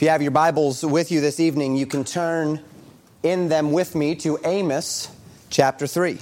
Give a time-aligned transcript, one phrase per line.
[0.00, 2.62] If you have your Bibles with you this evening, you can turn
[3.22, 5.10] in them with me to Amos
[5.50, 6.18] chapter 3.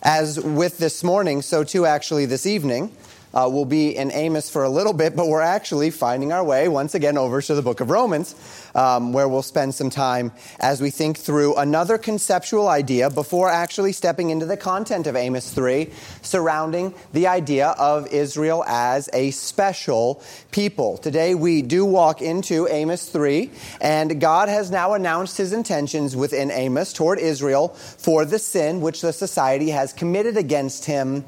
[0.00, 2.94] As with this morning, so too actually this evening,
[3.32, 6.68] uh, we'll be in Amos for a little bit, but we're actually finding our way
[6.68, 8.34] once again over to the book of Romans,
[8.74, 13.92] um, where we'll spend some time as we think through another conceptual idea before actually
[13.92, 15.90] stepping into the content of Amos 3
[16.22, 20.98] surrounding the idea of Israel as a special people.
[20.98, 23.50] Today we do walk into Amos 3,
[23.80, 29.02] and God has now announced his intentions within Amos toward Israel for the sin which
[29.02, 31.24] the society has committed against him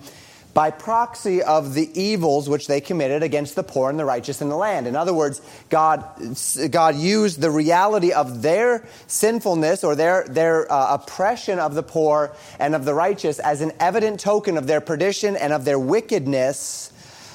[0.55, 4.48] by proxy of the evils which they committed against the poor and the righteous in
[4.48, 4.87] the land.
[4.87, 6.05] In other words, God,
[6.70, 12.34] God used the reality of their sinfulness or their, their uh, oppression of the poor
[12.59, 16.91] and of the righteous as an evident token of their perdition and of their wickedness.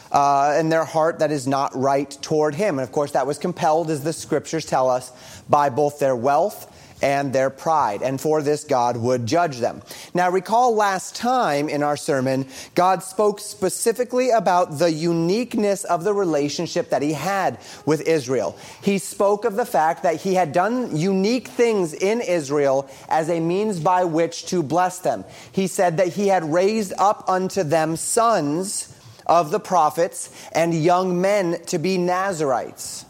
[0.10, 2.80] Uh, in their heart that is not right toward him.
[2.80, 5.12] And of course, that was compelled, as the scriptures tell us,
[5.50, 8.02] by both their wealth and their pride.
[8.02, 9.82] And for this, God would judge them.
[10.14, 16.14] Now, recall last time in our sermon, God spoke specifically about the uniqueness of the
[16.14, 18.58] relationship that he had with Israel.
[18.82, 23.40] He spoke of the fact that he had done unique things in Israel as a
[23.40, 25.24] means by which to bless them.
[25.52, 28.94] He said that he had raised up unto them sons
[29.26, 33.06] of the prophets and young men to be Nazarites.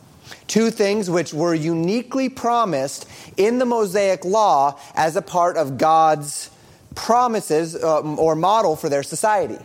[0.48, 6.50] Two things which were uniquely promised in the Mosaic law as a part of God's
[6.96, 9.60] promises um, or model for their society.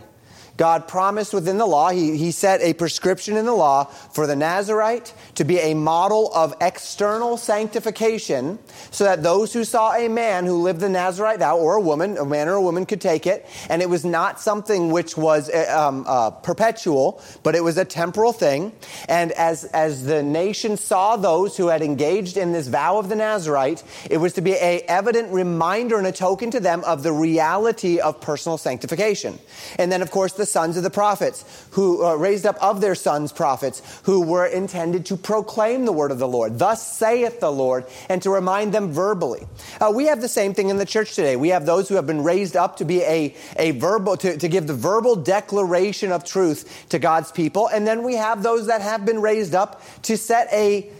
[0.55, 4.35] God promised within the law, he, he set a prescription in the law for the
[4.35, 8.59] Nazarite to be a model of external sanctification
[8.91, 12.17] so that those who saw a man who lived the Nazarite vow, or a woman,
[12.17, 15.49] a man or a woman could take it, and it was not something which was
[15.49, 18.71] uh, um, uh, perpetual, but it was a temporal thing.
[19.09, 23.15] And as, as the nation saw those who had engaged in this vow of the
[23.15, 27.11] Nazarite, it was to be a evident reminder and a token to them of the
[27.11, 29.39] reality of personal sanctification.
[29.79, 32.81] And then, of course, the the sons of the prophets, who uh, raised up of
[32.81, 36.59] their sons prophets, who were intended to proclaim the word of the Lord.
[36.59, 39.47] Thus saith the Lord, and to remind them verbally.
[39.79, 41.37] Uh, we have the same thing in the church today.
[41.37, 44.49] We have those who have been raised up to be a, a verbal, to, to
[44.49, 47.69] give the verbal declaration of truth to God's people.
[47.69, 50.91] And then we have those that have been raised up to set a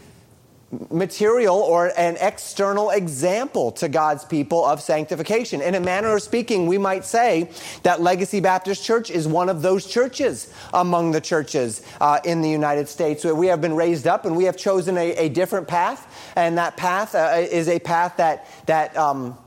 [0.90, 5.60] material or an external example to God's people of sanctification.
[5.60, 7.50] In a manner of speaking, we might say
[7.82, 12.50] that Legacy Baptist Church is one of those churches among the churches uh, in the
[12.50, 13.24] United States.
[13.24, 16.58] Where we have been raised up and we have chosen a, a different path, and
[16.58, 18.96] that path uh, is a path that that.
[18.96, 19.38] Um,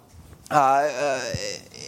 [0.49, 1.33] uh, uh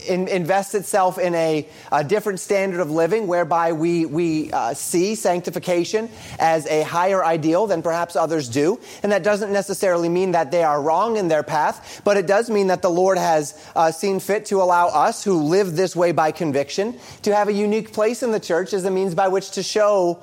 [0.09, 5.15] in, invests itself in a, a, different standard of living whereby we, we uh, see
[5.15, 6.09] sanctification
[6.39, 8.79] as a higher ideal than perhaps others do.
[9.03, 12.49] And that doesn't necessarily mean that they are wrong in their path, but it does
[12.49, 16.11] mean that the Lord has uh, seen fit to allow us who live this way
[16.11, 19.51] by conviction to have a unique place in the church as a means by which
[19.51, 20.21] to show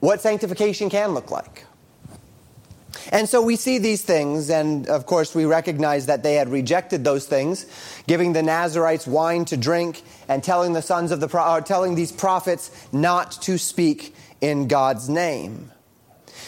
[0.00, 1.64] what sanctification can look like.
[3.12, 7.04] And so we see these things, and of course, we recognize that they had rejected
[7.04, 7.66] those things,
[8.06, 11.94] giving the Nazarites wine to drink and telling the sons of the pro- uh, telling
[11.94, 15.70] these prophets not to speak in God's name.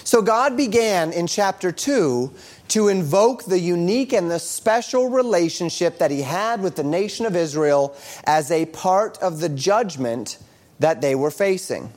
[0.05, 2.33] So God began in chapter 2
[2.69, 7.37] to invoke the unique and the special relationship that he had with the nation of
[7.37, 10.39] Israel as a part of the judgment
[10.78, 11.93] that they were facing.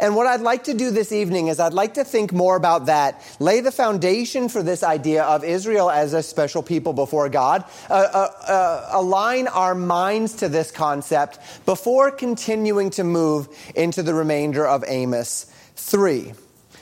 [0.00, 2.86] And what I'd like to do this evening is I'd like to think more about
[2.86, 7.64] that, lay the foundation for this idea of Israel as a special people before God,
[7.90, 14.14] uh, uh, uh, align our minds to this concept before continuing to move into the
[14.14, 16.32] remainder of Amos 3.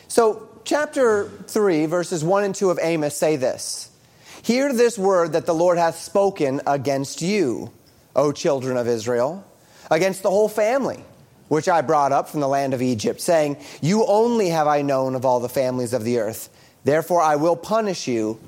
[0.08, 3.90] So, chapter 3, verses 1 and 2 of Amos say this.
[4.42, 7.70] Hear this word that the Lord hath spoken against you,
[8.16, 9.44] O children of Israel,
[9.90, 11.04] against the whole family
[11.50, 15.16] which I brought up from the land of Egypt, saying, You only have I known
[15.16, 16.48] of all the families of the earth.
[16.84, 18.38] Therefore I will punish you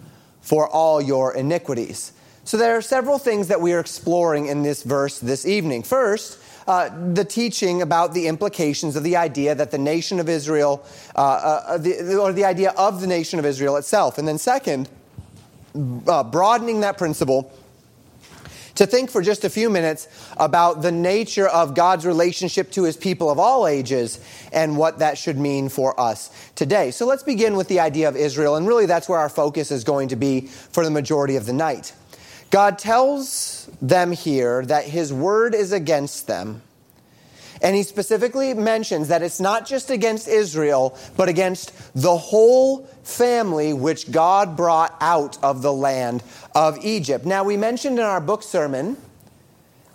[0.41, 2.13] for all your iniquities.
[2.45, 5.83] So there are several things that we are exploring in this verse this evening.
[5.83, 6.39] First,
[6.69, 11.19] uh, the teaching about the implications of the idea that the nation of Israel, uh,
[11.19, 14.17] uh, the, or the idea of the nation of Israel itself.
[14.17, 14.89] And then, second,
[16.07, 17.53] uh, broadening that principle
[18.75, 22.97] to think for just a few minutes about the nature of God's relationship to his
[22.97, 24.21] people of all ages
[24.53, 26.91] and what that should mean for us today.
[26.91, 29.85] So let's begin with the idea of Israel, and really that's where our focus is
[29.85, 31.93] going to be for the majority of the night.
[32.51, 36.63] God tells them here that his word is against them
[37.63, 43.73] And he specifically mentions that it's not just against Israel, but against the whole family
[43.73, 46.23] which God brought out of the land
[46.55, 47.25] of Egypt.
[47.25, 48.97] Now, we mentioned in our book sermon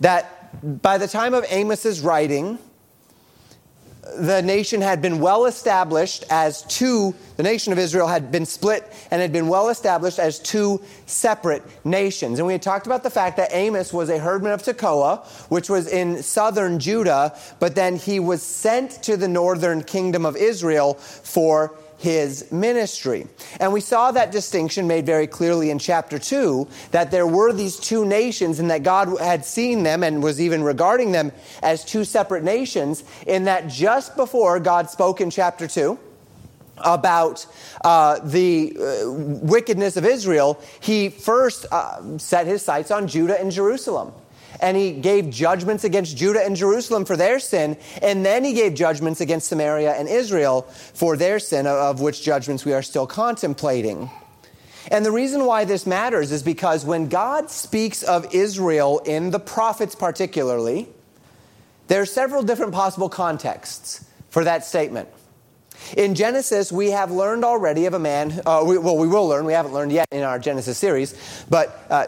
[0.00, 2.58] that by the time of Amos's writing,
[4.16, 8.90] the nation had been well established as two, the nation of Israel had been split
[9.10, 12.38] and had been well established as two separate nations.
[12.38, 15.68] And we had talked about the fact that Amos was a herdman of Tekoa, which
[15.68, 20.94] was in southern Judah, but then he was sent to the northern kingdom of Israel
[20.94, 23.26] for his ministry.
[23.60, 27.76] And we saw that distinction made very clearly in chapter 2 that there were these
[27.76, 32.04] two nations and that God had seen them and was even regarding them as two
[32.04, 35.98] separate nations, in that just before God spoke in chapter 2,
[36.84, 37.44] about
[37.84, 43.50] uh, the uh, wickedness of Israel, he first uh, set his sights on Judah and
[43.50, 44.12] Jerusalem
[44.60, 48.74] and he gave judgments against Judah and Jerusalem for their sin, and then he gave
[48.74, 50.62] judgments against Samaria and Israel
[50.94, 54.10] for their sin, of which judgments we are still contemplating.
[54.90, 59.40] And the reason why this matters is because when God speaks of Israel in the
[59.40, 60.88] prophets, particularly,
[61.88, 65.08] there are several different possible contexts for that statement.
[65.96, 69.44] In Genesis, we have learned already of a man, uh, we, well, we will learn,
[69.44, 71.14] we haven't learned yet in our Genesis series,
[71.48, 72.06] but uh,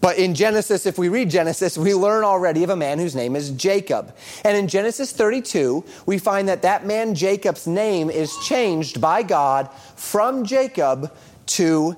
[0.00, 3.36] but in Genesis, if we read Genesis, we learn already of a man whose name
[3.36, 4.16] is Jacob.
[4.44, 9.70] And in Genesis 32, we find that that man Jacob's name is changed by God
[9.94, 11.12] from Jacob
[11.46, 11.96] to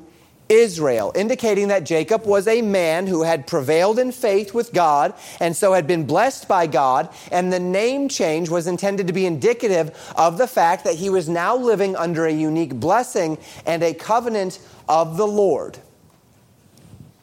[0.50, 5.56] Israel, indicating that Jacob was a man who had prevailed in faith with God and
[5.56, 7.08] so had been blessed by God.
[7.32, 11.28] And the name change was intended to be indicative of the fact that he was
[11.28, 14.58] now living under a unique blessing and a covenant
[14.88, 15.78] of the Lord.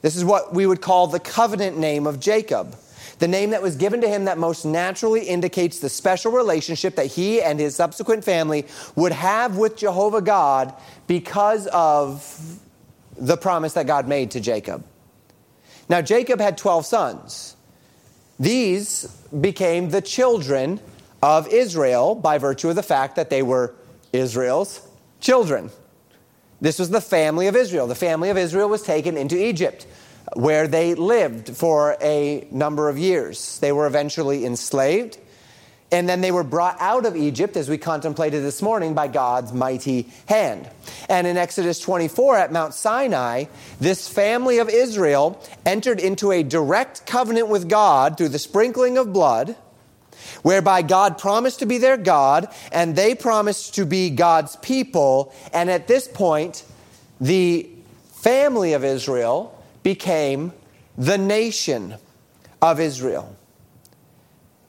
[0.04, 2.76] This is what we would call the covenant name of Jacob.
[3.20, 7.06] The name that was given to him that most naturally indicates the special relationship that
[7.06, 8.68] he and his subsequent family
[8.98, 10.74] would have with Jehovah God
[11.08, 12.60] because of
[13.16, 14.84] the promise that God made to Jacob.
[15.88, 17.56] Now, Jacob had 12 sons.
[18.38, 19.06] These
[19.40, 20.82] became the children
[21.22, 23.74] of Israel by virtue of the fact that they were
[24.12, 24.86] Israel's
[25.22, 25.70] children.
[26.64, 27.88] This was the family of Israel.
[27.88, 29.86] The family of Israel was taken into Egypt,
[30.38, 33.60] where they lived for a number of years.
[33.60, 35.18] They were eventually enslaved,
[35.92, 39.52] and then they were brought out of Egypt, as we contemplated this morning, by God's
[39.52, 40.70] mighty hand.
[41.10, 43.44] And in Exodus 24 at Mount Sinai,
[43.82, 49.12] this family of Israel entered into a direct covenant with God through the sprinkling of
[49.12, 49.58] blood
[50.42, 55.34] whereby God promised to be their God and they promised to be God's people.
[55.54, 56.64] And at this point,
[57.20, 57.70] the
[58.12, 60.54] family of Israel became
[60.98, 61.96] the nation
[62.62, 63.36] of Israel.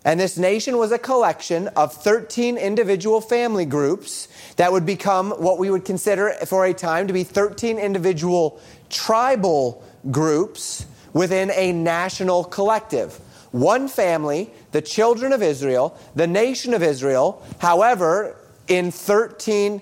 [0.04, 5.58] And this nation was a collection of 13 individual family groups that would become what
[5.58, 8.60] we would consider for a time to be 13 individual
[8.90, 10.84] tribal groups
[11.14, 13.18] within a national collective
[13.54, 18.34] one family, the children of Israel, the nation of Israel, however,
[18.66, 19.80] in 13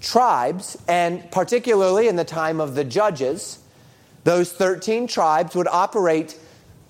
[0.00, 3.60] tribes, and particularly in the time of the judges,
[4.24, 6.36] those 13 tribes would operate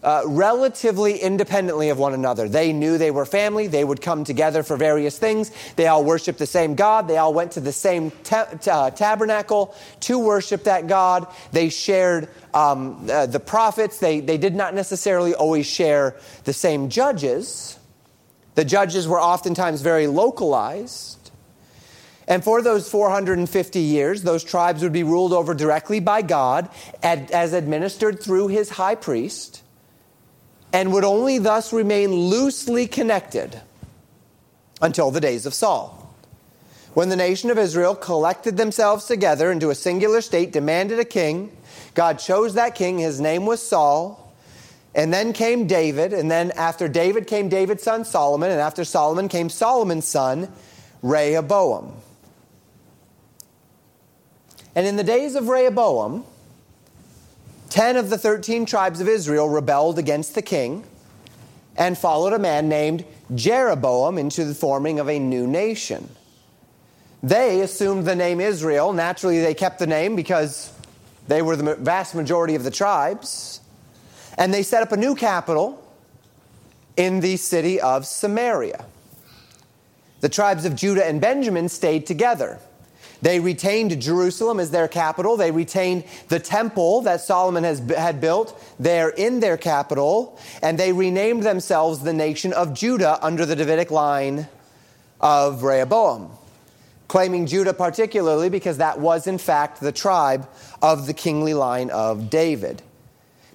[0.02, 2.48] uh, relatively independently of one another.
[2.48, 3.66] They knew they were family.
[3.66, 5.50] They would come together for various things.
[5.76, 7.06] They all worshiped the same God.
[7.06, 11.26] They all went to the same ta- uh, tabernacle to worship that God.
[11.52, 13.98] They shared um, uh, the prophets.
[13.98, 17.78] They, they did not necessarily always share the same judges.
[18.54, 21.30] The judges were oftentimes very localized.
[22.26, 26.70] And for those 450 years, those tribes would be ruled over directly by God
[27.02, 29.62] as administered through his high priest
[30.72, 33.60] and would only thus remain loosely connected
[34.80, 35.96] until the days of Saul.
[36.94, 41.56] When the nation of Israel collected themselves together into a singular state, demanded a king,
[41.94, 42.98] God chose that king.
[42.98, 44.16] His name was Saul.
[44.92, 46.12] And then came David.
[46.12, 48.50] And then after David came David's son Solomon.
[48.50, 50.48] And after Solomon came Solomon's son
[51.02, 51.94] Rehoboam.
[54.74, 56.24] And in the days of Rehoboam,
[57.70, 60.84] Ten of the 13 tribes of Israel rebelled against the king
[61.76, 66.08] and followed a man named Jeroboam into the forming of a new nation.
[67.22, 68.92] They assumed the name Israel.
[68.92, 70.72] Naturally, they kept the name because
[71.28, 73.60] they were the vast majority of the tribes.
[74.36, 75.80] And they set up a new capital
[76.96, 78.84] in the city of Samaria.
[80.20, 82.58] The tribes of Judah and Benjamin stayed together.
[83.22, 85.36] They retained Jerusalem as their capital.
[85.36, 90.38] They retained the temple that Solomon has, had built there in their capital.
[90.62, 94.48] And they renamed themselves the nation of Judah under the Davidic line
[95.20, 96.30] of Rehoboam,
[97.08, 100.48] claiming Judah particularly because that was, in fact, the tribe
[100.80, 102.82] of the kingly line of David.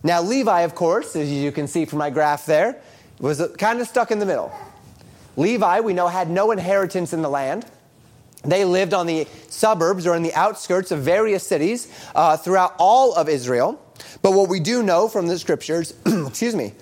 [0.04, 2.80] Now, Levi, of course, as you can see from my graph there,
[3.20, 4.52] was uh, kind of stuck in the middle.
[5.38, 7.66] Levi, we know, had no inheritance in the land.
[8.46, 13.14] They lived on the suburbs or in the outskirts of various cities uh, throughout all
[13.14, 13.82] of Israel.
[14.22, 16.74] But what we do know from the scriptures, excuse me,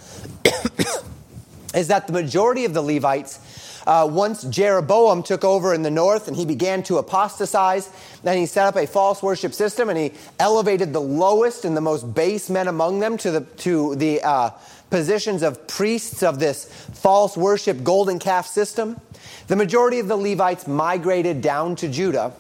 [1.76, 3.40] is that the majority of the Levites
[3.86, 7.90] uh, once Jeroboam took over in the north and he began to apostatize,
[8.24, 11.82] then he set up a false worship system and he elevated the lowest and the
[11.82, 14.52] most base men among them to the, to the uh,
[14.90, 19.00] positions of priests of this false worship golden calf system.
[19.48, 22.34] The majority of the Levites migrated down to Judah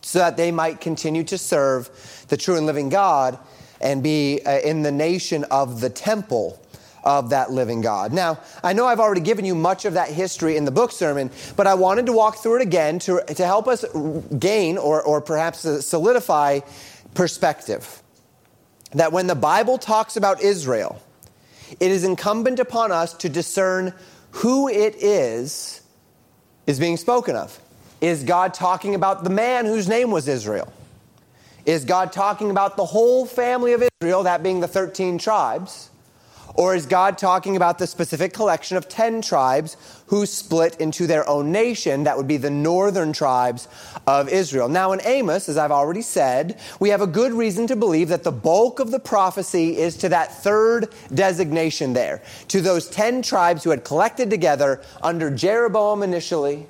[0.00, 1.90] so that they might continue to serve
[2.28, 3.38] the true and living God
[3.80, 6.60] and be uh, in the nation of the temple
[7.04, 8.12] of that living God.
[8.12, 11.30] Now, I know I've already given you much of that history in the book sermon,
[11.56, 13.84] but I wanted to walk through it again to, to help us
[14.38, 16.60] gain or, or perhaps solidify
[17.14, 18.02] perspective.
[18.92, 21.00] That when the Bible talks about Israel,
[21.80, 23.92] it is incumbent upon us to discern
[24.30, 25.82] who it is
[26.66, 27.58] is being spoken of.
[28.00, 30.72] Is God talking about the man whose name was Israel?
[31.64, 35.90] Is God talking about the whole family of Israel, that being the 13 tribes?
[36.54, 41.28] Or is God talking about the specific collection of 10 tribes who split into their
[41.28, 42.04] own nation?
[42.04, 43.66] That would be the northern tribes
[44.06, 44.68] of Israel.
[44.68, 48.22] Now, in Amos, as I've already said, we have a good reason to believe that
[48.22, 53.64] the bulk of the prophecy is to that third designation there, to those 10 tribes
[53.64, 56.68] who had collected together under Jeroboam initially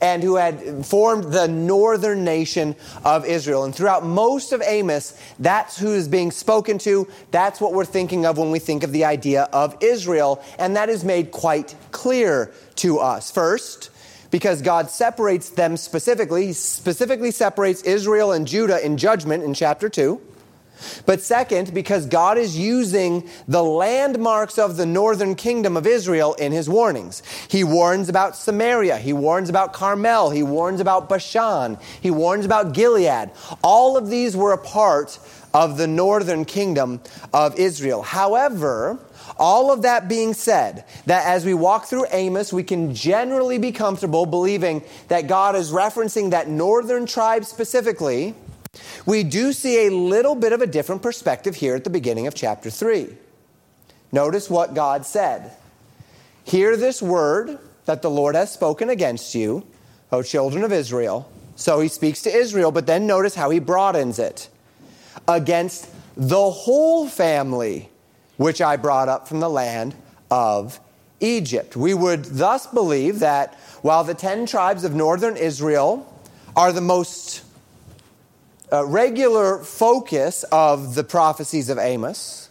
[0.00, 3.64] and who had formed the northern nation of Israel.
[3.64, 7.08] And throughout most of Amos, that's who is being spoken to.
[7.30, 10.42] That's what we're thinking of when we think of the idea of Israel.
[10.58, 13.30] And that is made quite clear to us.
[13.30, 13.90] First,
[14.30, 19.88] because God separates them specifically, He specifically separates Israel and Judah in judgment in chapter
[19.88, 20.20] 2.
[21.04, 26.52] But second, because God is using the landmarks of the northern kingdom of Israel in
[26.52, 27.22] his warnings.
[27.48, 28.98] He warns about Samaria.
[28.98, 30.30] He warns about Carmel.
[30.30, 31.78] He warns about Bashan.
[32.00, 33.30] He warns about Gilead.
[33.62, 35.18] All of these were a part
[35.54, 37.00] of the northern kingdom
[37.32, 38.02] of Israel.
[38.02, 38.98] However,
[39.38, 43.72] all of that being said, that as we walk through Amos, we can generally be
[43.72, 48.34] comfortable believing that God is referencing that northern tribe specifically
[49.04, 52.34] we do see a little bit of a different perspective here at the beginning of
[52.34, 53.08] chapter 3.
[54.12, 55.52] Notice what God said
[56.44, 59.66] Hear this word that the Lord has spoken against you,
[60.12, 61.30] O children of Israel.
[61.56, 64.48] So he speaks to Israel, but then notice how he broadens it
[65.26, 67.88] against the whole family
[68.36, 69.94] which I brought up from the land
[70.30, 70.78] of
[71.20, 71.76] Egypt.
[71.76, 76.12] We would thus believe that while the ten tribes of northern Israel
[76.54, 77.42] are the most
[78.72, 82.50] uh, regular focus of the prophecies of Amos.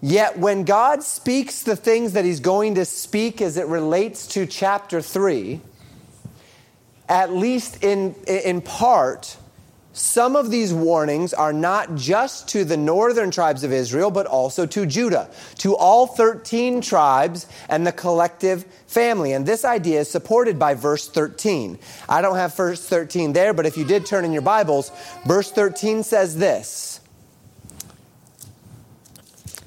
[0.00, 4.46] Yet, when God speaks the things that He's going to speak as it relates to
[4.46, 5.60] chapter 3,
[7.08, 9.36] at least in, in part,
[9.98, 14.64] some of these warnings are not just to the northern tribes of Israel, but also
[14.64, 19.32] to Judah, to all 13 tribes and the collective family.
[19.32, 21.80] And this idea is supported by verse 13.
[22.08, 24.92] I don't have verse 13 there, but if you did turn in your Bibles,
[25.26, 27.00] verse 13 says this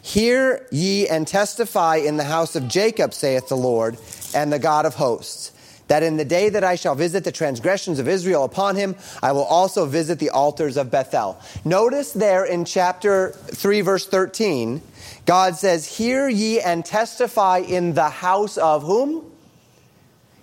[0.01, 3.97] Hear ye and testify in the house of Jacob, saith the Lord,
[4.33, 5.51] and the God of hosts
[5.91, 9.33] that in the day that I shall visit the transgressions of Israel upon him, I
[9.33, 11.38] will also visit the altars of Bethel.
[11.65, 14.81] Notice there in chapter 3, verse 13,
[15.25, 19.29] God says, Hear ye and testify in the house of whom?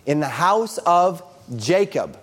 [0.05, 1.23] In the house of
[1.57, 2.19] Jacob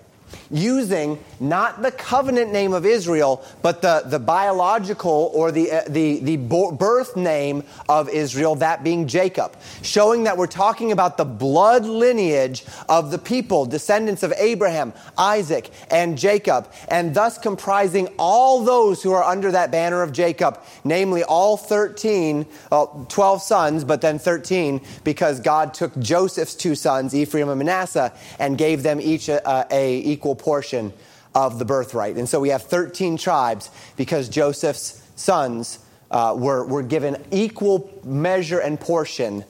[0.51, 6.19] using not the covenant name of Israel, but the, the biological or the, uh, the,
[6.19, 11.85] the birth name of Israel, that being Jacob, showing that we're talking about the blood
[11.85, 19.01] lineage of the people, descendants of Abraham, Isaac, and Jacob, and thus comprising all those
[19.03, 24.19] who are under that banner of Jacob, namely all 13, uh, 12 sons, but then
[24.19, 29.41] 13, because God took Joseph's two sons, Ephraim and Manasseh, and gave them each a,
[29.71, 30.93] a, a equal portion
[31.33, 32.15] of the birthright.
[32.17, 35.79] And so we have 13 tribes because Joseph's sons
[36.11, 39.43] uh, were, were given equal measure and portion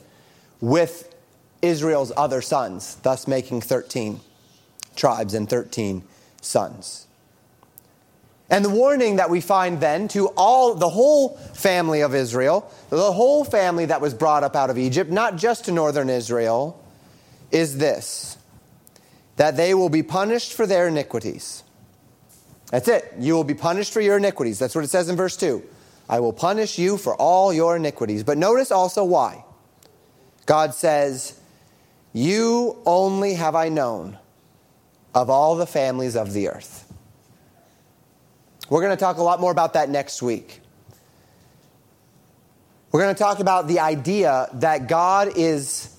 [0.61, 1.13] with
[1.61, 4.19] Israel's other sons, thus making 13.
[4.95, 6.03] tribes and 13
[6.41, 7.07] sons.
[8.49, 13.11] And the warning that we find then to all the whole family of Israel, the
[13.11, 16.81] whole family that was brought up out of Egypt, not just to northern Israel,
[17.51, 18.34] is this
[19.35, 21.63] that they will be punished for their iniquities.
[22.71, 23.13] That's it.
[23.19, 24.59] You will be punished for your iniquities.
[24.59, 25.63] That's what it says in verse 2.
[26.09, 28.23] I will punish you for all your iniquities.
[28.23, 29.43] But notice also why.
[30.45, 31.39] God says,
[32.13, 34.17] You only have I known
[35.13, 36.91] of all the families of the earth.
[38.69, 40.59] We're going to talk a lot more about that next week.
[42.91, 45.95] We're going to talk about the idea that God is,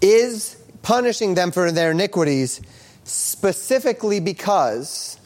[0.00, 2.60] is punishing them for their iniquities
[3.04, 5.18] specifically because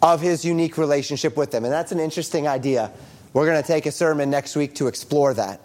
[0.00, 1.64] of his unique relationship with them.
[1.64, 2.90] And that's an interesting idea.
[3.32, 5.60] We're going to take a sermon next week to explore that.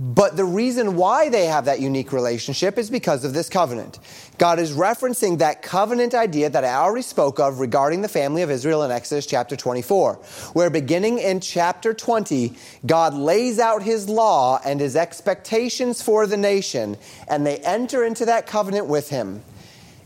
[0.00, 3.98] But the reason why they have that unique relationship is because of this covenant.
[4.38, 8.50] God is referencing that covenant idea that I already spoke of regarding the family of
[8.50, 10.14] Israel in Exodus chapter 24,
[10.52, 12.54] where beginning in chapter 20,
[12.86, 18.24] God lays out his law and his expectations for the nation, and they enter into
[18.26, 19.42] that covenant with him.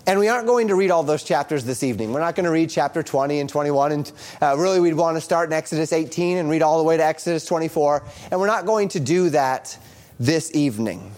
[0.07, 2.13] And we aren't going to read all those chapters this evening.
[2.13, 3.93] We're not going to read chapter 20 and 21.
[3.93, 6.97] And uh, really, we'd want to start in Exodus 18 and read all the way
[6.97, 8.03] to Exodus 24.
[8.33, 9.79] And we're not going to do that
[10.19, 11.13] this evening.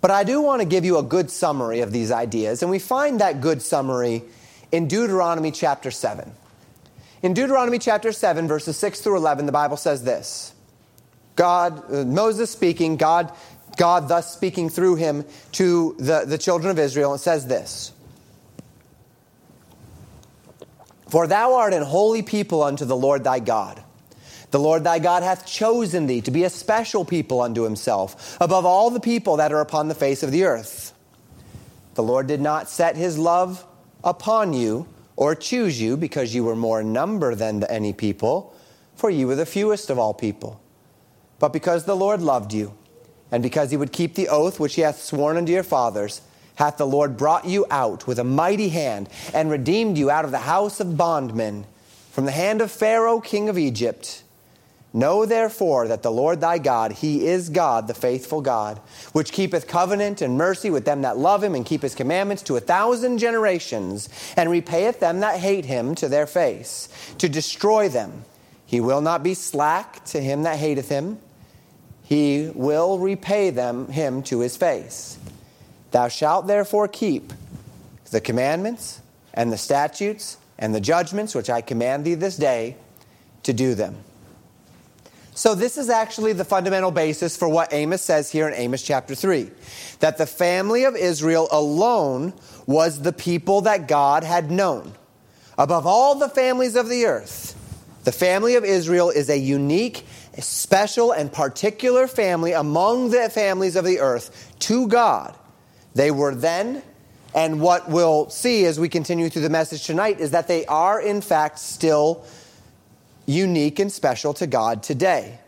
[0.00, 2.62] But I do want to give you a good summary of these ideas.
[2.62, 4.22] And we find that good summary
[4.72, 6.32] in Deuteronomy chapter 7.
[7.22, 10.54] In Deuteronomy chapter 7, verses 6 through 11, the Bible says this
[11.36, 13.32] God, uh, Moses speaking, God
[13.78, 17.92] God thus speaking through him to the, the children of Israel, and says this
[21.08, 23.82] For thou art an holy people unto the Lord thy God.
[24.50, 28.64] The Lord thy God hath chosen thee to be a special people unto himself, above
[28.64, 30.92] all the people that are upon the face of the earth.
[31.94, 33.64] The Lord did not set his love
[34.02, 38.54] upon you or choose you because you were more in number than any people,
[38.94, 40.60] for you were the fewest of all people,
[41.38, 42.77] but because the Lord loved you
[43.30, 46.22] and because he would keep the oath which he hath sworn unto your fathers,
[46.56, 50.32] hath the Lord brought you out with a mighty hand, and redeemed you out of
[50.32, 51.64] the house of bondmen,
[52.10, 54.24] from the hand of Pharaoh king of Egypt.
[54.92, 58.80] Know therefore that the Lord thy God, he is God, the faithful God,
[59.12, 62.56] which keepeth covenant and mercy with them that love him and keep his commandments to
[62.56, 68.24] a thousand generations, and repayeth them that hate him to their face, to destroy them.
[68.66, 71.18] He will not be slack to him that hateth him
[72.08, 75.18] he will repay them him to his face.
[75.90, 77.34] Thou shalt therefore keep
[78.10, 79.02] the commandments
[79.34, 82.76] and the statutes and the judgments which I command thee this day
[83.42, 83.94] to do them.
[85.34, 89.14] So, this is actually the fundamental basis for what Amos says here in Amos chapter
[89.14, 89.50] 3
[90.00, 92.32] that the family of Israel alone
[92.66, 94.94] was the people that God had known.
[95.58, 97.54] Above all the families of the earth,
[98.04, 100.06] the family of Israel is a unique
[100.38, 105.36] a special and particular family among the families of the earth to God.
[105.94, 106.82] They were then,
[107.34, 111.00] and what we'll see as we continue through the message tonight is that they are,
[111.00, 112.24] in fact, still
[113.26, 115.40] unique and special to God today.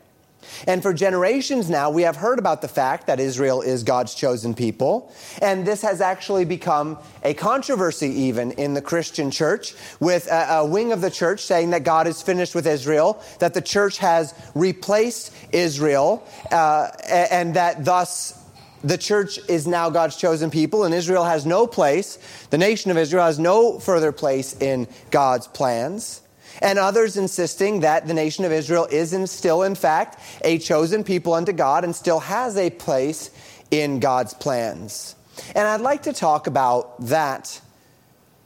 [0.66, 4.54] And for generations now, we have heard about the fact that Israel is God's chosen
[4.54, 5.12] people.
[5.40, 10.66] And this has actually become a controversy, even in the Christian church, with a, a,
[10.66, 14.34] wing of the church saying that God is finished with Israel, that the church has
[14.54, 18.36] replaced Israel, uh, and that thus
[18.82, 22.18] the church is now God's chosen people, and Israel has no place,
[22.50, 26.22] the nation of Israel has no further place in God's plans
[26.60, 31.04] and others insisting that the nation of Israel is in, still, in fact, a chosen
[31.04, 33.30] people unto God and still has a place
[33.70, 35.14] in God's plans.
[35.54, 37.60] And I'd like to talk about that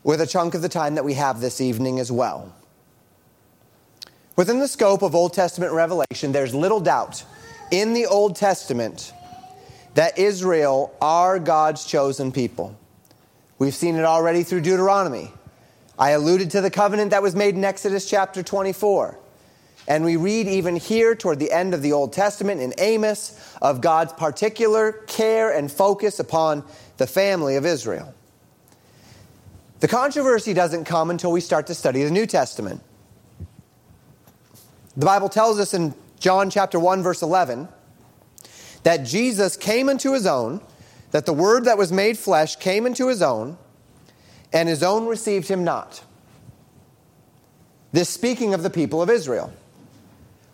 [0.02, 2.54] with a chunk of the time that we have this evening as well.
[4.36, 7.24] Within the scope of Old Testament revelation, there's little doubt
[7.70, 9.12] in the Old Testament
[9.94, 12.76] that Israel are God's chosen people.
[13.58, 15.32] We've seen it already through Deuteronomy.
[15.98, 19.18] I alluded to the covenant that was made in Exodus chapter 24.
[19.87, 23.80] And we read even here toward the end of the Old Testament in Amos of
[23.80, 26.64] God's particular care and focus upon
[26.96, 28.14] the family of Israel.
[29.80, 32.80] The controversy doesn't come until we start to study the New Testament.
[34.96, 37.68] The Bible tells us in John chapter 1 verse 11
[38.85, 40.61] that Jesus came into his own,
[41.11, 43.59] that the word that was made flesh came into his own,
[44.54, 46.02] and his own received him not.
[47.92, 49.52] This speaking of the people of Israel,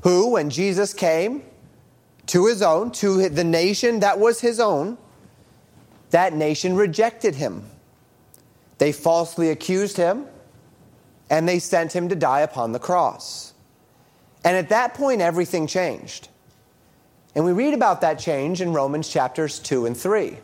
[0.02, 1.42] who, when Jesus came
[2.26, 4.96] to his own, to the nation that was his own,
[6.10, 7.64] that nation rejected him.
[8.78, 10.26] They falsely accused him,
[11.28, 13.52] and they sent him to die upon the cross.
[14.42, 16.28] And at that point, everything changed.
[17.34, 20.38] And we read about that change in Romans chapters 2 and 3.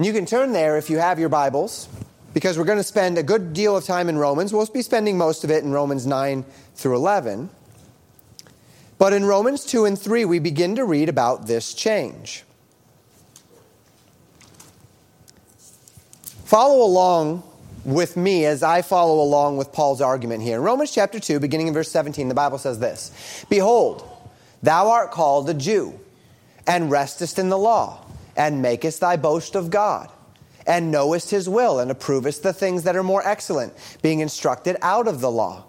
[0.00, 1.86] And you can turn there if you have your Bibles,
[2.32, 4.50] because we're going to spend a good deal of time in Romans.
[4.50, 6.42] We'll be spending most of it in Romans 9
[6.74, 7.50] through 11.
[8.96, 12.44] But in Romans 2 and 3, we begin to read about this change.
[16.46, 17.42] Follow along
[17.84, 20.56] with me as I follow along with Paul's argument here.
[20.56, 24.08] In Romans chapter 2, beginning in verse 17, the Bible says this Behold,
[24.62, 26.00] thou art called a Jew,
[26.66, 28.02] and restest in the law,
[28.40, 30.10] and makest thy boast of God,
[30.66, 35.06] and knowest his will, and approvest the things that are more excellent, being instructed out
[35.06, 35.66] of the law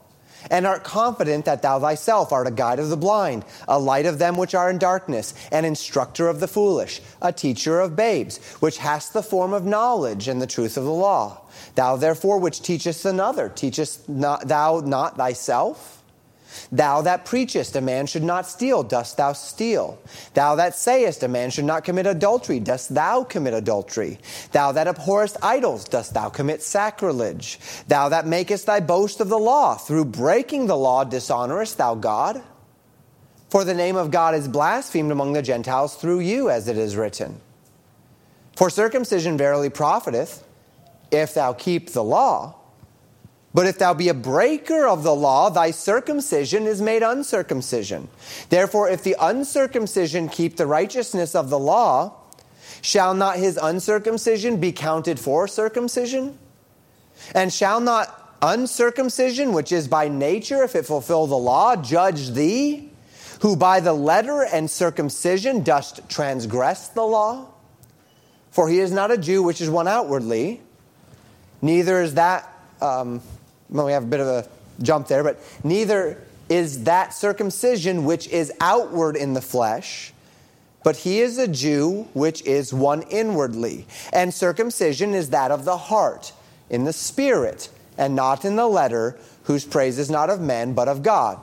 [0.50, 4.18] and art confident that thou thyself art a guide of the blind, a light of
[4.18, 8.80] them which are in darkness, an instructor of the foolish, a teacher of babes, which
[8.80, 11.42] hast the form of knowledge and the truth of the law.
[11.76, 16.01] Thou therefore which teachest another, teachest not, thou not thyself?
[16.72, 20.00] Thou that preachest, a man should not steal, dost thou steal?
[20.34, 24.20] Thou that sayest, a man should not commit adultery, dost thou commit adultery?
[24.52, 27.60] Thou that abhorrest idols, dost thou commit sacrilege?
[27.88, 32.42] Thou that makest thy boast of the law, through breaking the law dishonorest thou God?
[33.50, 36.96] For the name of God is blasphemed among the Gentiles through you, as it is
[36.96, 37.42] written.
[38.56, 40.44] For circumcision verily profiteth,
[41.12, 42.56] if thou keep the law.
[43.54, 48.08] But if thou be a breaker of the law, thy circumcision is made uncircumcision.
[48.50, 52.14] Therefore, if the uncircumcision keep the righteousness of the law,
[52.82, 56.38] shall not his uncircumcision be counted for circumcision?
[57.36, 62.90] And shall not uncircumcision, which is by nature, if it fulfill the law, judge thee,
[63.42, 67.50] who by the letter and circumcision dost transgress the law?
[68.52, 70.62] For he is not a Jew which is one outwardly,
[71.62, 72.48] neither is that.
[72.82, 73.22] Um,
[73.72, 74.48] well, we have a bit of a
[74.82, 76.18] jump there, but neither
[76.50, 80.14] is that circumcision which is outward in the flesh,
[80.84, 83.86] but he is a Jew which is one inwardly.
[84.12, 86.34] And circumcision is that of the heart,
[86.70, 90.88] in the spirit, and not in the letter, whose praise is not of men, but
[90.88, 91.40] of God.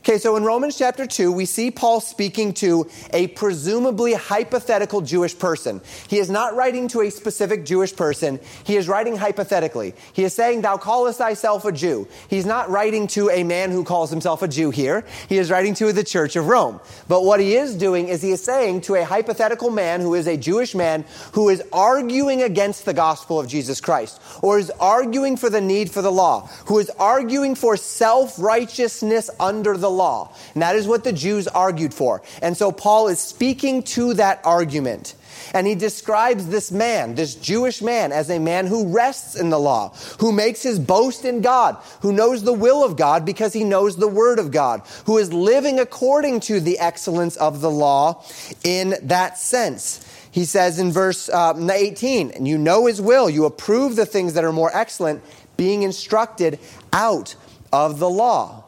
[0.00, 5.36] Okay, so in Romans chapter 2, we see Paul speaking to a presumably hypothetical Jewish
[5.36, 5.80] person.
[6.08, 9.94] He is not writing to a specific Jewish person, he is writing hypothetically.
[10.12, 12.06] He is saying, Thou callest thyself a Jew.
[12.30, 15.74] He's not writing to a man who calls himself a Jew here, he is writing
[15.74, 16.80] to the church of Rome.
[17.08, 20.26] But what he is doing is he is saying to a hypothetical man who is
[20.26, 25.36] a Jewish man who is arguing against the gospel of Jesus Christ, or is arguing
[25.36, 29.94] for the need for the law, who is arguing for self righteousness under the the
[29.94, 30.34] law.
[30.54, 32.22] And that is what the Jews argued for.
[32.42, 35.14] And so Paul is speaking to that argument.
[35.54, 39.58] And he describes this man, this Jewish man, as a man who rests in the
[39.58, 43.64] law, who makes his boast in God, who knows the will of God because he
[43.64, 48.22] knows the word of God, who is living according to the excellence of the law
[48.62, 50.04] in that sense.
[50.30, 54.34] He says in verse uh, 18, and you know his will, you approve the things
[54.34, 55.22] that are more excellent,
[55.56, 56.58] being instructed
[56.92, 57.34] out
[57.72, 58.67] of the law.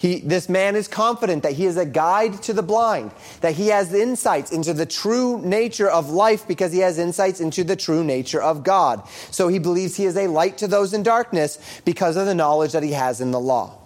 [0.00, 3.10] He, this man is confident that he is a guide to the blind,
[3.42, 7.64] that he has insights into the true nature of life because he has insights into
[7.64, 9.06] the true nature of God.
[9.30, 12.72] So he believes he is a light to those in darkness because of the knowledge
[12.72, 13.76] that he has in the law.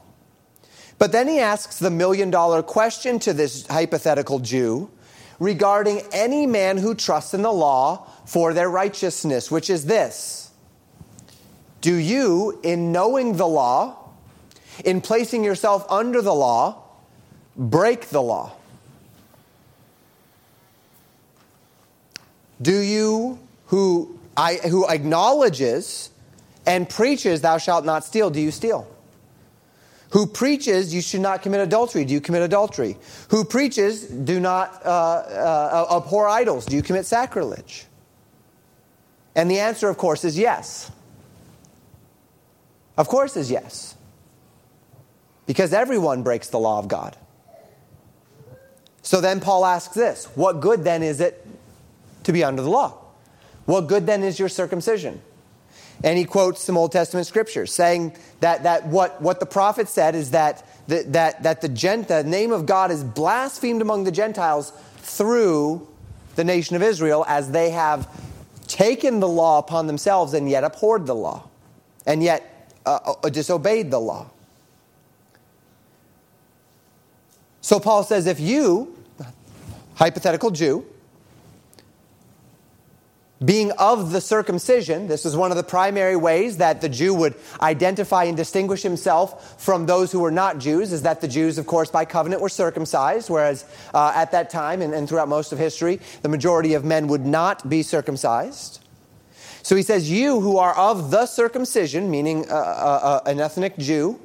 [1.01, 4.93] But then he asks the million dollar question to this hypothetical Jew
[5.41, 10.53] regarding any man who trusts in the law for their righteousness, which is this
[11.81, 14.04] Do you, in knowing the law,
[14.85, 16.83] in placing yourself under the law,
[17.57, 18.53] break the law?
[22.61, 26.11] Do you, who, I, who acknowledges
[26.67, 28.89] and preaches, thou shalt not steal, do you steal?
[30.11, 32.97] Who preaches, you should not commit adultery, do you commit adultery?
[33.31, 37.87] Who preaches, do not uh, uh, abhor idols, do you commit sacrilege?
[39.35, 40.91] And the answer, of course, is yes.
[42.97, 43.94] Of course, is yes
[45.47, 47.17] because everyone breaks the law of God.
[49.03, 51.47] So then Paul asks this What good then is it
[52.25, 52.99] to be under the law?
[53.67, 55.21] What good then is your circumcision?
[56.03, 60.15] And he quotes some Old Testament scriptures saying that, that what, what the prophet said
[60.15, 64.11] is that, the, that, that the, gent, the name of God is blasphemed among the
[64.11, 65.87] Gentiles through
[66.35, 68.09] the nation of Israel as they have
[68.67, 71.49] taken the law upon themselves and yet abhorred the law
[72.07, 74.27] and yet uh, uh disobeyed the law.
[77.65, 78.95] So Paul says if you,
[79.95, 80.85] hypothetical Jew,
[83.43, 85.09] being of the circumcision.
[85.09, 89.59] This is one of the primary ways that the Jew would identify and distinguish himself
[89.59, 92.51] from those who were not Jews, is that the Jews, of course, by covenant were
[92.51, 96.85] circumcised, whereas uh, at that time and, and throughout most of history, the majority of
[96.85, 98.85] men would not be circumcised.
[99.63, 103.79] So he says, You who are of the circumcision, meaning uh, uh, uh an ethnic
[103.79, 104.21] Jew,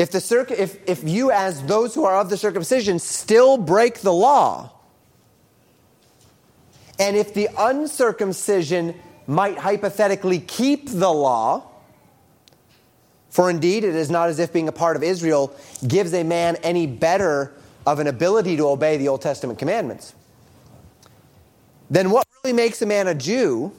[0.00, 4.00] if, the circ- if, if you, as those who are of the circumcision, still break
[4.00, 4.72] the law,
[6.98, 8.94] and if the uncircumcision
[9.26, 11.66] might hypothetically keep the law,
[13.28, 15.54] for indeed it is not as if being a part of Israel
[15.86, 17.52] gives a man any better
[17.86, 20.14] of an ability to obey the Old Testament commandments,
[21.90, 23.70] then what really makes a man a Jew?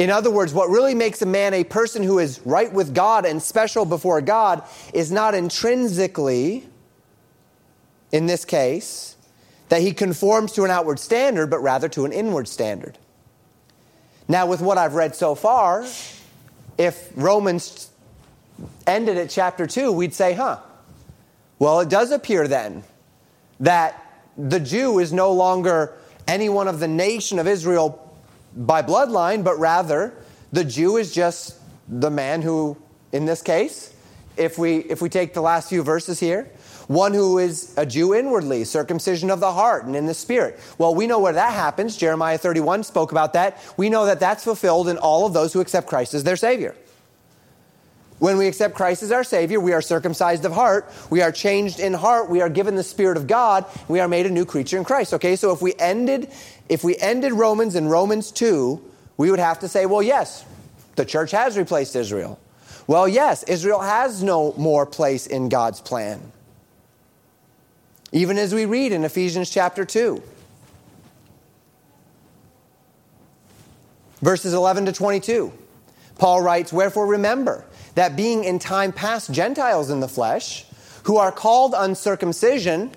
[0.00, 3.26] In other words, what really makes a man a person who is right with God
[3.26, 4.62] and special before God
[4.94, 6.66] is not intrinsically,
[8.10, 9.14] in this case,
[9.68, 12.96] that he conforms to an outward standard, but rather to an inward standard.
[14.26, 15.84] Now, with what I've read so far,
[16.78, 17.90] if Romans
[18.86, 20.60] ended at chapter 2, we'd say, huh,
[21.58, 22.84] well, it does appear then
[23.60, 24.02] that
[24.38, 25.92] the Jew is no longer
[26.26, 28.09] anyone of the nation of Israel
[28.54, 30.14] by bloodline, but rather
[30.52, 31.56] the Jew is just
[31.88, 32.76] the man who,
[33.12, 33.94] in this case,
[34.36, 36.50] if we, if we take the last few verses here,
[36.86, 40.58] one who is a Jew inwardly, circumcision of the heart and in the spirit.
[40.76, 41.96] Well, we know where that happens.
[41.96, 43.62] Jeremiah 31 spoke about that.
[43.76, 46.74] We know that that's fulfilled in all of those who accept Christ as their Savior.
[48.20, 50.92] When we accept Christ as our Savior, we are circumcised of heart.
[51.08, 52.28] We are changed in heart.
[52.28, 53.64] We are given the Spirit of God.
[53.88, 55.14] We are made a new creature in Christ.
[55.14, 56.30] Okay, so if we ended,
[56.68, 58.80] if we ended Romans in Romans 2,
[59.16, 60.44] we would have to say, well, yes,
[60.96, 62.38] the church has replaced Israel.
[62.86, 66.20] Well, yes, Israel has no more place in God's plan.
[68.12, 70.22] Even as we read in Ephesians chapter 2,
[74.20, 75.52] verses 11 to 22,
[76.18, 80.66] Paul writes, Wherefore remember that being in time past Gentiles in the flesh,
[81.04, 82.90] who are called uncircumcision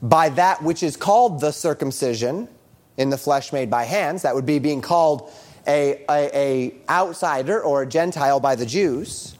[0.00, 2.48] by that which is called the circumcision
[2.96, 5.30] in the flesh made by hands, that would be being called
[5.66, 9.36] a, a, a outsider or a Gentile by the Jews,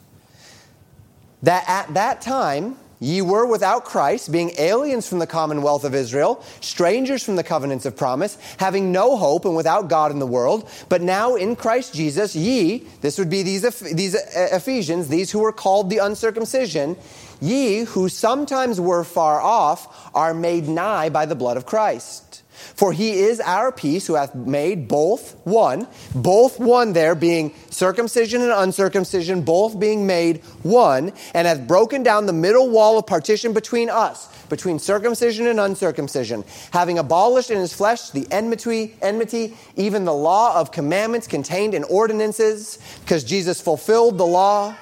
[1.42, 6.44] that at that time, Ye were without Christ, being aliens from the commonwealth of Israel,
[6.60, 10.68] strangers from the covenants of promise, having no hope and without God in the world.
[10.88, 15.38] But now in Christ Jesus, ye, this would be these, these uh, Ephesians, these who
[15.38, 16.96] were called the uncircumcision,
[17.40, 22.27] ye who sometimes were far off, are made nigh by the blood of Christ.
[22.74, 28.42] For he is our peace who hath made both one, both one there being circumcision
[28.42, 33.52] and uncircumcision, both being made one, and hath broken down the middle wall of partition
[33.52, 40.04] between us, between circumcision and uncircumcision, having abolished in his flesh the enmity, enmity, even
[40.04, 44.76] the law of commandments contained in ordinances, because Jesus fulfilled the law.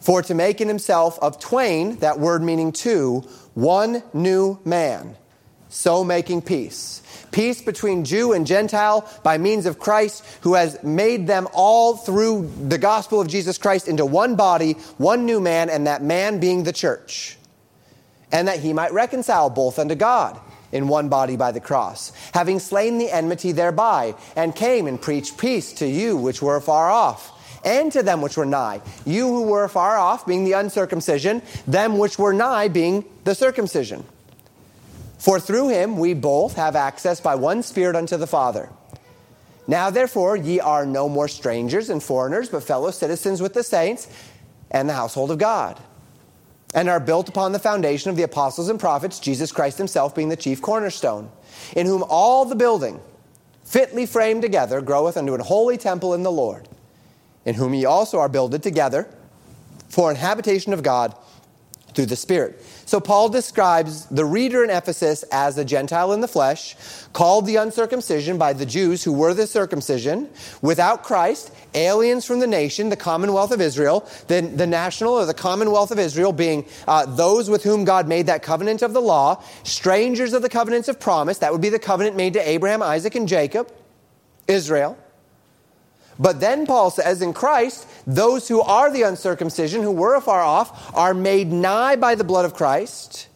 [0.00, 5.16] For to make in himself of twain, that word meaning two, one new man
[5.68, 7.02] so making peace.
[7.30, 12.50] Peace between Jew and Gentile by means of Christ, who has made them all through
[12.68, 16.64] the gospel of Jesus Christ into one body, one new man, and that man being
[16.64, 17.36] the church.
[18.32, 20.40] And that he might reconcile both unto God
[20.72, 25.38] in one body by the cross, having slain the enmity thereby, and came and preached
[25.38, 28.80] peace to you which were far off and to them which were nigh.
[29.04, 34.04] You who were far off, being the uncircumcision, them which were nigh, being the circumcision.
[35.18, 38.70] For through him we both have access by one Spirit unto the Father.
[39.66, 44.08] Now therefore ye are no more strangers and foreigners, but fellow citizens with the saints
[44.70, 45.78] and the household of God,
[46.74, 50.28] and are built upon the foundation of the apostles and prophets, Jesus Christ himself being
[50.28, 51.30] the chief cornerstone,
[51.74, 53.00] in whom all the building,
[53.64, 56.68] fitly framed together, groweth unto an holy temple in the Lord,
[57.44, 59.08] in whom ye also are builded together
[59.88, 61.14] for an habitation of God
[61.98, 62.64] through the Spirit.
[62.86, 66.76] So Paul describes the reader in Ephesus as a Gentile in the flesh,
[67.12, 70.30] called the uncircumcision by the Jews who were the circumcision,
[70.62, 75.34] without Christ, aliens from the nation, the commonwealth of Israel, the, the national or the
[75.34, 79.42] commonwealth of Israel being uh, those with whom God made that covenant of the law,
[79.64, 83.16] strangers of the covenants of promise, that would be the covenant made to Abraham, Isaac,
[83.16, 83.72] and Jacob,
[84.46, 84.96] Israel
[86.18, 90.94] but then Paul says, in Christ, those who are the uncircumcision, who were afar off,
[90.94, 93.28] are made nigh by the blood of Christ.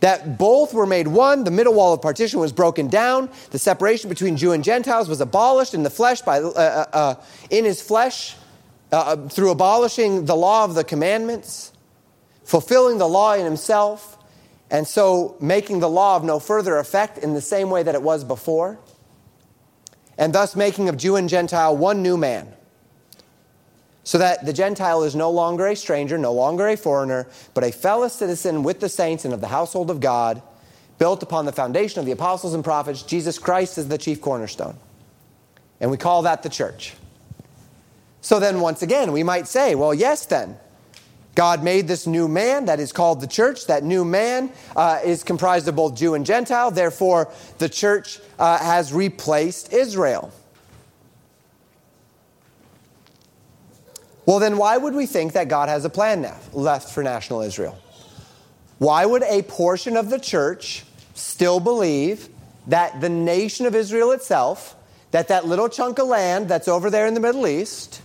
[0.00, 1.44] That both were made one.
[1.44, 3.30] The middle wall of partition was broken down.
[3.50, 7.14] The separation between Jew and Gentiles was abolished in the flesh by, uh, uh, uh
[7.50, 8.36] in his flesh
[8.92, 11.72] uh, uh, through abolishing the law of the commandments,
[12.42, 14.18] fulfilling the law in himself,
[14.70, 18.02] and so making the law of no further effect in the same way that it
[18.02, 18.78] was before.
[20.18, 22.52] And thus making of Jew and Gentile one new man.
[24.04, 27.72] So that the Gentile is no longer a stranger, no longer a foreigner, but a
[27.72, 30.42] fellow citizen with the saints and of the household of God,
[30.98, 33.02] built upon the foundation of the apostles and prophets.
[33.02, 34.76] Jesus Christ is the chief cornerstone.
[35.80, 36.94] And we call that the church.
[38.20, 40.56] So then, once again, we might say, well, yes, then.
[41.34, 43.66] God made this new man that is called the church.
[43.66, 46.70] That new man uh, is comprised of both Jew and Gentile.
[46.70, 50.32] Therefore, the church uh, has replaced Israel.
[54.26, 57.78] Well, then, why would we think that God has a plan left for national Israel?
[58.78, 62.28] Why would a portion of the church still believe
[62.66, 64.76] that the nation of Israel itself,
[65.10, 68.00] that that little chunk of land that's over there in the Middle East,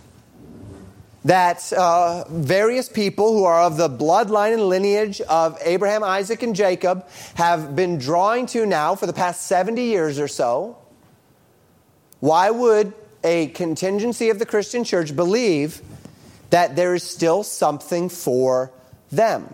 [1.24, 6.56] that uh, various people who are of the bloodline and lineage of Abraham, Isaac, and
[6.56, 10.78] Jacob have been drawing to now for the past 70 years or so,
[12.20, 15.82] why would a contingency of the Christian church believe
[16.50, 18.70] that there is still something for
[19.10, 19.52] them?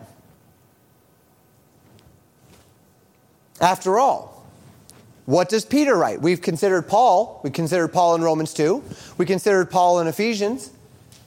[3.61, 4.45] After all,
[5.25, 6.23] what does Peter write?
[6.23, 7.41] We've considered Paul.
[7.43, 8.83] We considered Paul in Romans 2.
[9.19, 10.71] We considered Paul in Ephesians.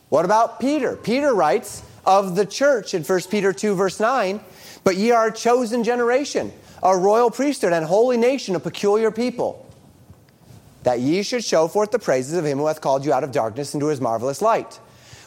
[0.10, 0.96] What about Peter?
[0.96, 4.40] Peter writes of the church in 1 Peter 2, verse 9,
[4.84, 9.68] but ye are a chosen generation, a royal priesthood, and holy nation, a peculiar people,
[10.84, 13.32] that ye should show forth the praises of him who hath called you out of
[13.32, 14.80] darkness into his marvelous light,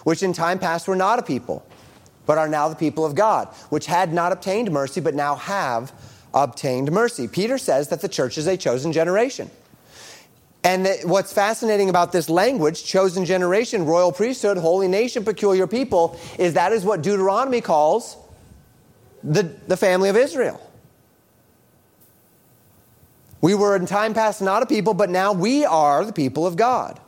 [0.02, 1.64] which in time past were not a people,
[2.26, 5.92] but are now the people of God, which had not obtained mercy, but now have
[6.34, 7.28] obtained mercy.
[7.28, 9.48] Peter says that the church is a chosen generation.
[10.64, 16.54] And what's fascinating about this language, chosen generation, royal priesthood, holy nation, peculiar people, is
[16.54, 18.16] that is what Deuteronomy calls
[19.24, 20.60] the, the family of Israel.
[23.40, 26.56] We were in time past not a people, but now we are the people of
[26.56, 27.00] God.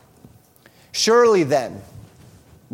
[0.90, 1.80] Surely then,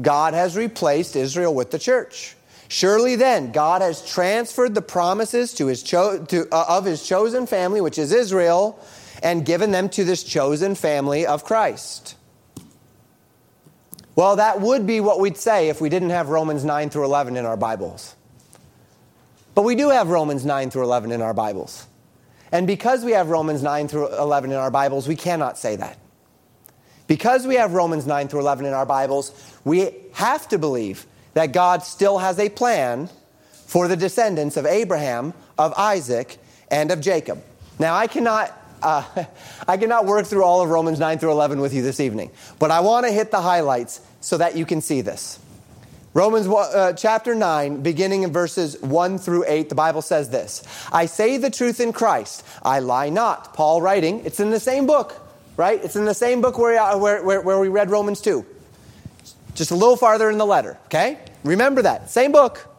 [0.01, 2.37] God has replaced Israel with the church.
[2.69, 7.47] Surely then, God has transferred the promises to his cho- to, uh, of his chosen
[7.47, 8.79] family, which is Israel,
[9.23, 12.17] and given them to this chosen family of Christ.
[14.17, 17.37] Well, that would be what we'd say if we didn't have Romans 9 through 11
[17.37, 18.15] in our Bibles.
[19.55, 21.87] But we do have Romans 9 through 11 in our Bibles.
[22.53, 25.99] And because we have Romans 9 through 11 in our Bibles, we cannot say that.
[27.07, 29.33] Because we have Romans 9 through 11 in our Bibles,
[29.65, 33.09] we have to believe that God still has a plan
[33.67, 36.39] for the descendants of Abraham, of Isaac,
[36.71, 37.43] and of Jacob.
[37.79, 39.05] Now, I cannot uh,
[39.69, 42.71] I cannot work through all of Romans 9 through 11 with you this evening, but
[42.71, 45.39] I want to hit the highlights so that you can see this.
[46.13, 50.63] Romans uh, chapter 9, beginning in verses 1 through 8, the Bible says this
[50.93, 53.55] I say the truth in Christ, I lie not.
[53.55, 55.15] Paul writing, it's in the same book,
[55.57, 55.83] right?
[55.83, 58.45] It's in the same book where, uh, where, where, where we read Romans 2.
[59.55, 61.19] Just a little farther in the letter, okay?
[61.45, 62.11] Remember that.
[62.11, 62.70] Same book.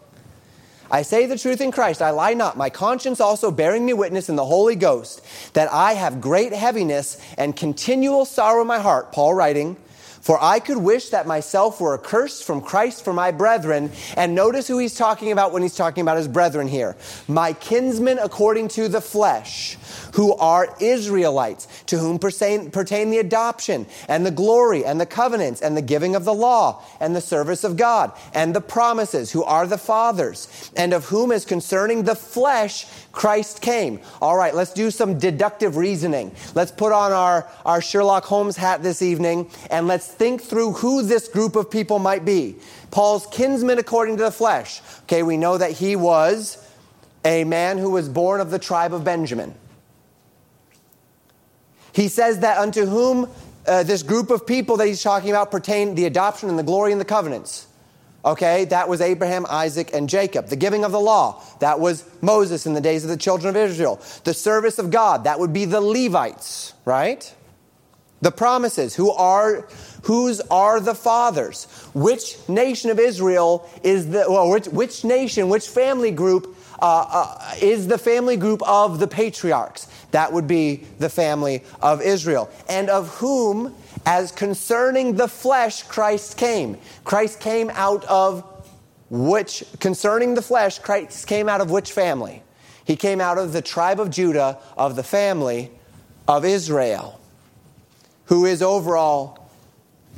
[0.91, 4.27] I say the truth in Christ, I lie not, my conscience also bearing me witness
[4.27, 5.21] in the Holy Ghost,
[5.53, 9.13] that I have great heaviness and continual sorrow in my heart.
[9.13, 9.77] Paul writing,
[10.21, 13.91] for I could wish that myself were accursed from Christ for my brethren.
[14.15, 16.95] And notice who he's talking about when he's talking about his brethren here.
[17.27, 19.77] My kinsmen according to the flesh
[20.13, 25.75] who are Israelites, to whom pertain, the adoption and the glory and the covenants and
[25.75, 29.65] the giving of the law and the service of God and the promises, who are
[29.65, 33.99] the fathers, and of whom, as concerning the flesh, Christ came.
[34.21, 36.31] All right, let's do some deductive reasoning.
[36.53, 41.03] Let's put on our, our Sherlock Holmes hat this evening and let's think through who
[41.03, 42.55] this group of people might be.
[42.91, 44.81] Paul's kinsman according to the flesh.
[45.03, 46.57] Okay, we know that he was
[47.23, 49.53] a man who was born of the tribe of Benjamin.
[51.93, 53.29] He says that unto whom
[53.67, 56.91] uh, this group of people that he's talking about pertain the adoption and the glory
[56.91, 57.67] and the covenants.
[58.23, 60.47] Okay, that was Abraham, Isaac, and Jacob.
[60.47, 63.55] The giving of the law, that was Moses in the days of the children of
[63.55, 63.99] Israel.
[64.25, 67.33] The service of God, that would be the Levites, right?
[68.21, 69.67] The promises, who are
[70.03, 71.65] whose are the fathers?
[71.93, 77.55] Which nation of Israel is the well, which, which nation, which family group uh, uh,
[77.61, 79.87] is the family group of the patriarchs?
[80.11, 82.49] That would be the family of Israel.
[82.67, 83.75] And of whom,
[84.05, 86.77] as concerning the flesh, Christ came.
[87.03, 88.43] Christ came out of
[89.09, 92.43] which, concerning the flesh, Christ came out of which family?
[92.85, 95.71] He came out of the tribe of Judah, of the family
[96.27, 97.19] of Israel,
[98.25, 99.40] who is overall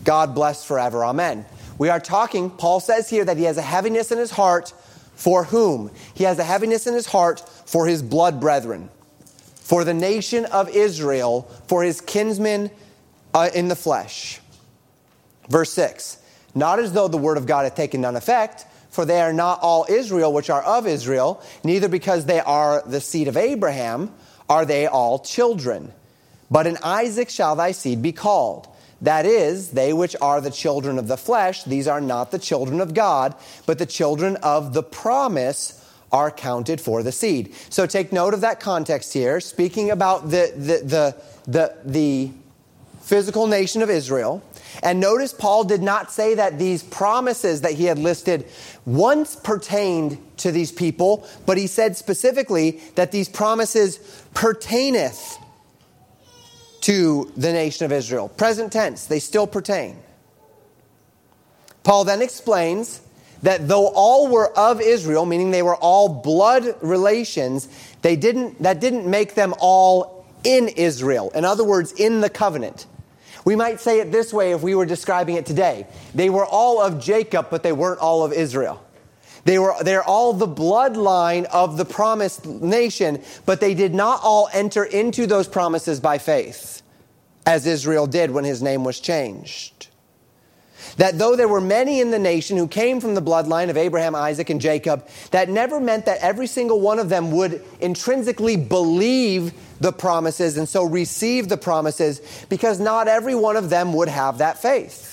[0.04, 1.04] God bless forever.
[1.06, 1.46] Amen.
[1.78, 4.74] We are talking, Paul says here that he has a heaviness in his heart
[5.16, 5.92] for whom?
[6.14, 8.90] He has a heaviness in his heart for his blood brethren
[9.64, 12.70] for the nation of Israel, for his kinsmen
[13.34, 14.42] uh, in the flesh.
[15.50, 16.18] Verse 6
[16.54, 19.60] Not as though the word of God had taken none effect, for they are not
[19.62, 24.14] all Israel which are of Israel, neither because they are the seed of Abraham
[24.50, 25.92] are they all children.
[26.52, 28.68] But in Isaac shall thy seed be called.
[29.04, 32.80] That is, they which are the children of the flesh, these are not the children
[32.80, 33.36] of God,
[33.66, 35.80] but the children of the promise
[36.12, 37.54] are counted for the seed.
[37.70, 42.32] So take note of that context here, speaking about the, the, the, the,
[43.02, 44.42] physical nation of Israel.
[44.82, 48.46] And notice Paul did not say that these promises that he had listed
[48.86, 53.98] once pertained to these people, but he said specifically that these promises
[54.34, 55.38] pertaineth
[56.84, 58.30] to the nation of Israel.
[58.30, 59.98] Present tense, they still pertain.
[61.84, 63.02] Paul then explains
[63.42, 67.68] that though all were of Israel, meaning they were all blood relations,
[68.02, 71.32] they didn't, that didn't make them all in Israel.
[71.34, 72.86] In other words, in the covenant.
[73.46, 75.88] We might say it this way if we were describing it today.
[76.16, 78.82] They were all of Jacob, but they weren't all of Israel.
[79.46, 84.50] They were, they're all the bloodline of the promised nation, but they did not all
[84.54, 86.82] enter into those promises by faith,
[87.46, 89.88] as Israel did when his name was changed.
[90.98, 94.16] That though there were many in the nation who came from the bloodline of Abraham,
[94.16, 99.54] Isaac, and Jacob, that never meant that every single one of them would intrinsically believe
[99.80, 104.38] the promises and so receive the promises, because not every one of them would have
[104.38, 105.13] that faith.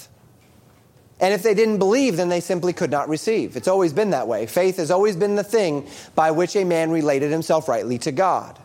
[1.20, 3.56] And if they didn't believe, then they simply could not receive.
[3.56, 4.46] It's always been that way.
[4.46, 8.58] Faith has always been the thing by which a man related himself rightly to God.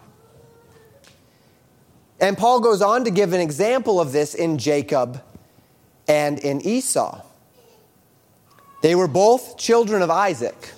[2.20, 5.22] And Paul goes on to give an example of this in Jacob
[6.08, 7.22] and in Esau.
[8.82, 10.72] They were both children of Isaac.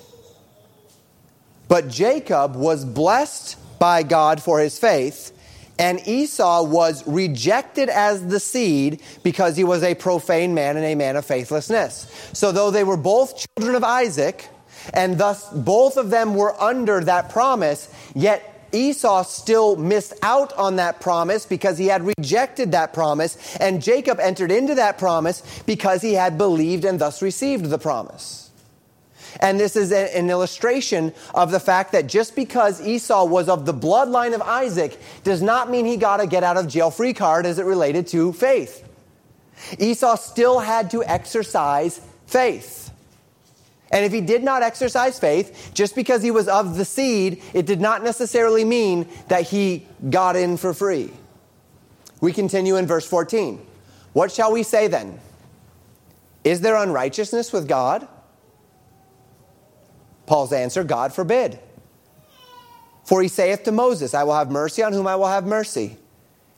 [1.67, 5.31] But Jacob was blessed by God for his faith,
[5.79, 10.95] and Esau was rejected as the seed because he was a profane man and a
[10.95, 12.07] man of faithlessness.
[12.33, 14.47] So, though they were both children of Isaac,
[14.93, 20.75] and thus both of them were under that promise, yet Esau still missed out on
[20.75, 26.01] that promise because he had rejected that promise, and Jacob entered into that promise because
[26.01, 28.46] he had believed and thus received the promise.
[29.39, 33.65] And this is a, an illustration of the fact that just because Esau was of
[33.65, 37.13] the bloodline of Isaac does not mean he got a get out of jail free
[37.13, 38.87] card as it related to faith.
[39.79, 42.91] Esau still had to exercise faith.
[43.91, 47.65] And if he did not exercise faith, just because he was of the seed, it
[47.65, 51.11] did not necessarily mean that he got in for free.
[52.19, 53.65] We continue in verse 14.
[54.13, 55.19] What shall we say then?
[56.43, 58.07] Is there unrighteousness with God?
[60.27, 61.59] Paul's answer God forbid.
[63.03, 65.97] For he saith to Moses, I will have mercy on whom I will have mercy,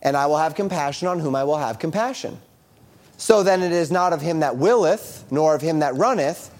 [0.02, 2.40] and I will have compassion on whom I will have compassion.
[3.18, 6.52] So then it is not of him that willeth, nor of him that runneth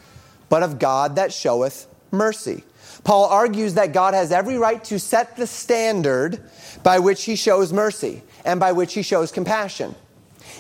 [0.50, 2.64] but of God that showeth mercy.
[3.04, 6.44] Paul argues that God has every right to set the standard
[6.84, 9.96] by which he shows mercy and by which he shows compassion.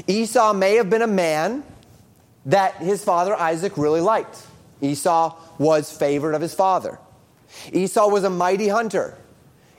[0.07, 1.63] Esau may have been a man
[2.45, 4.45] that his father Isaac really liked.
[4.81, 6.99] Esau was favored of his father.
[7.71, 9.17] Esau was a mighty hunter.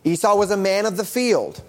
[0.05, 1.63] Esau was a man of the field.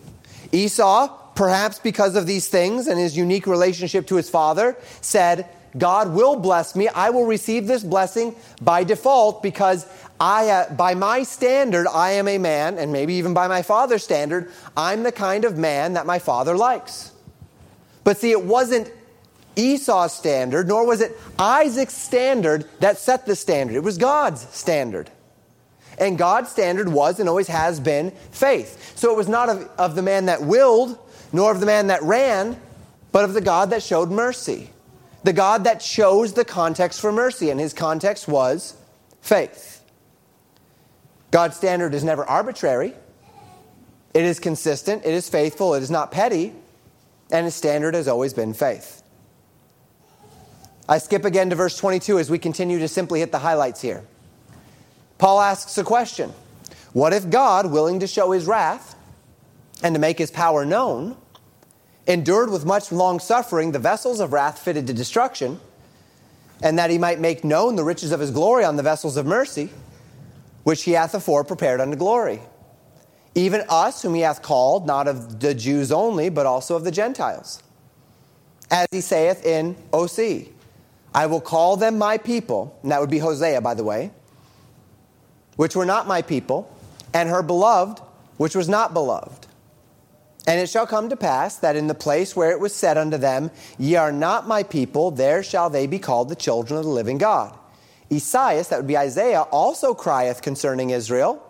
[0.52, 6.14] Esau, perhaps because of these things and his unique relationship to his father, said, God
[6.14, 6.88] will bless me.
[6.90, 9.86] I will receive this blessing by default because
[10.20, 14.04] I, uh, by my standard, I am a man, and maybe even by my father's
[14.04, 17.12] standard, I'm the kind of man that my father likes.
[18.04, 18.92] But see, it wasn't
[19.56, 23.76] Esau's standard, nor was it Isaac's standard that set the standard.
[23.76, 25.10] It was God's standard.
[25.98, 28.98] And God's standard was and always has been faith.
[28.98, 30.98] So it was not of, of the man that willed,
[31.34, 32.60] nor of the man that ran,
[33.12, 34.70] but of the God that showed mercy
[35.24, 38.76] the God that chose the context for mercy, and his context was
[39.22, 39.84] faith.
[41.30, 42.94] God's standard is never arbitrary,
[44.14, 46.54] it is consistent, it is faithful, it is not petty,
[47.32, 49.01] and his standard has always been faith.
[50.90, 54.04] I skip again to verse 22 as we continue to simply hit the highlights here.
[55.18, 56.34] Paul asks a question
[56.94, 58.96] What if God, willing to show his wrath
[59.84, 61.16] and to make his power known,
[62.08, 65.60] endured with much long suffering the vessels of wrath fitted to destruction,
[66.62, 69.26] and that he might make known the riches of his glory on the vessels of
[69.26, 69.70] mercy,
[70.64, 72.42] which he hath afore prepared unto glory.
[73.34, 76.92] Even us, whom he hath called, not of the Jews only, but also of the
[76.92, 77.64] Gentiles.
[78.70, 80.50] As he saith in Osee,
[81.14, 84.12] I will call them my people, and that would be Hosea, by the way,
[85.58, 86.74] which were not my people,
[87.14, 88.00] and her beloved,
[88.38, 89.48] which was not beloved.
[90.48, 93.18] And it shall come to pass that in the place where it was said unto
[93.18, 96.92] them, Ye are not my people, there shall they be called the children of the
[96.92, 97.58] living God.
[98.12, 101.44] Esaias, that would be Isaiah, also crieth concerning Israel,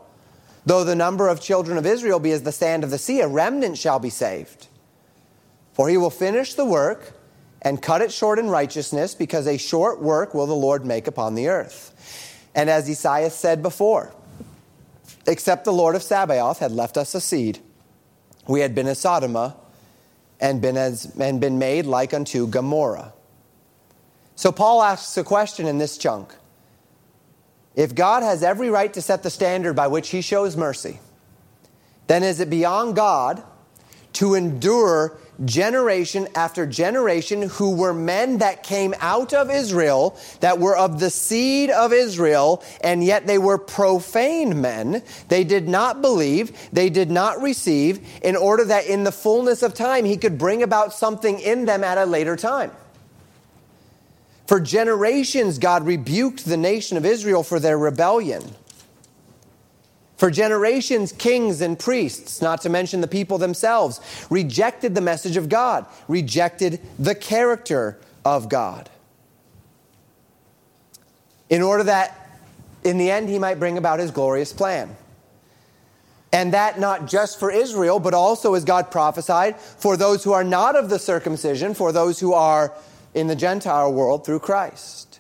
[0.66, 3.28] Though the number of children of Israel be as the sand of the sea, a
[3.28, 4.68] remnant shall be saved.
[5.74, 7.14] For he will finish the work
[7.62, 11.36] and cut it short in righteousness, because a short work will the Lord make upon
[11.36, 12.50] the earth.
[12.56, 14.14] And as Esaias said before,
[15.28, 17.60] except the Lord of Sabaoth had left us a seed
[18.48, 19.38] we had been as Sodom
[20.40, 23.14] and been, as, and been made like unto Gomorrah.
[24.36, 26.34] So Paul asks a question in this chunk.
[27.76, 31.00] If God has every right to set the standard by which he shows mercy,
[32.08, 33.44] then is it beyond God
[34.14, 40.76] to endure generation after generation who were men that came out of Israel, that were
[40.76, 45.02] of the seed of Israel, and yet they were profane men.
[45.28, 49.74] They did not believe, they did not receive, in order that in the fullness of
[49.74, 52.72] time he could bring about something in them at a later time.
[54.48, 58.44] For generations, God rebuked the nation of Israel for their rebellion.
[60.22, 64.00] For generations, kings and priests, not to mention the people themselves,
[64.30, 68.88] rejected the message of God, rejected the character of God.
[71.50, 72.38] In order that
[72.84, 74.96] in the end he might bring about his glorious plan.
[76.32, 80.44] And that not just for Israel, but also, as God prophesied, for those who are
[80.44, 82.76] not of the circumcision, for those who are
[83.16, 85.11] in the Gentile world through Christ.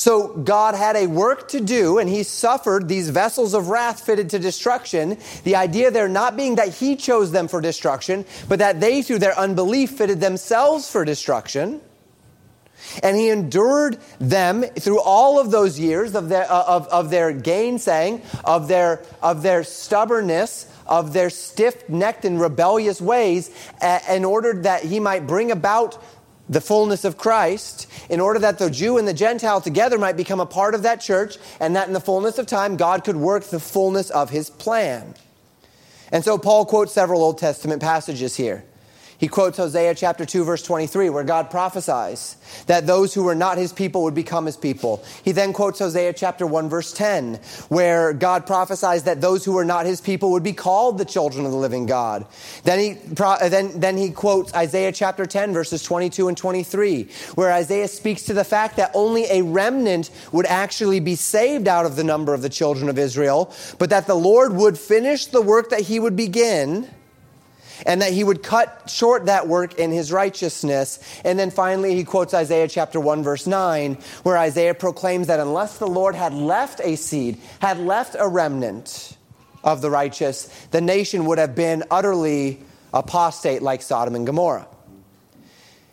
[0.00, 4.30] So God had a work to do, and He suffered these vessels of wrath fitted
[4.30, 5.18] to destruction.
[5.44, 9.18] The idea there not being that He chose them for destruction, but that they, through
[9.18, 11.82] their unbelief, fitted themselves for destruction.
[13.02, 17.30] And he endured them through all of those years of their, uh, of, of their
[17.34, 23.50] gainsaying, of their, of their stubbornness, of their stiff necked and rebellious ways,
[24.08, 26.02] in order that he might bring about
[26.50, 30.40] the fullness of Christ, in order that the Jew and the Gentile together might become
[30.40, 33.44] a part of that church, and that in the fullness of time, God could work
[33.44, 35.14] the fullness of his plan.
[36.10, 38.64] And so Paul quotes several Old Testament passages here.
[39.20, 43.58] He quotes Hosea chapter 2 verse 23 where God prophesies that those who were not
[43.58, 45.04] his people would become his people.
[45.22, 47.34] He then quotes Hosea chapter 1 verse 10
[47.68, 51.44] where God prophesies that those who were not his people would be called the children
[51.44, 52.24] of the living God.
[52.64, 57.04] Then he uh, then then he quotes Isaiah chapter 10 verses 22 and 23
[57.34, 61.84] where Isaiah speaks to the fact that only a remnant would actually be saved out
[61.84, 65.42] of the number of the children of Israel, but that the Lord would finish the
[65.42, 66.88] work that he would begin
[67.86, 70.98] and that he would cut short that work in his righteousness.
[71.24, 75.78] And then finally, he quotes Isaiah chapter 1, verse 9, where Isaiah proclaims that unless
[75.78, 79.16] the Lord had left a seed, had left a remnant
[79.62, 82.62] of the righteous, the nation would have been utterly
[82.92, 84.66] apostate like Sodom and Gomorrah.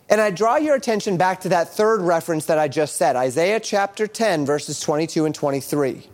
[0.09, 3.59] And I draw your attention back to that third reference that I just said, Isaiah
[3.59, 6.07] chapter 10, verses 22 and 23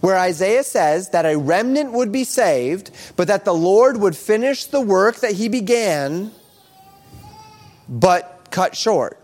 [0.00, 4.64] where Isaiah says that a remnant would be saved, but that the Lord would finish
[4.64, 6.30] the work that he began,
[7.88, 9.18] but cut short.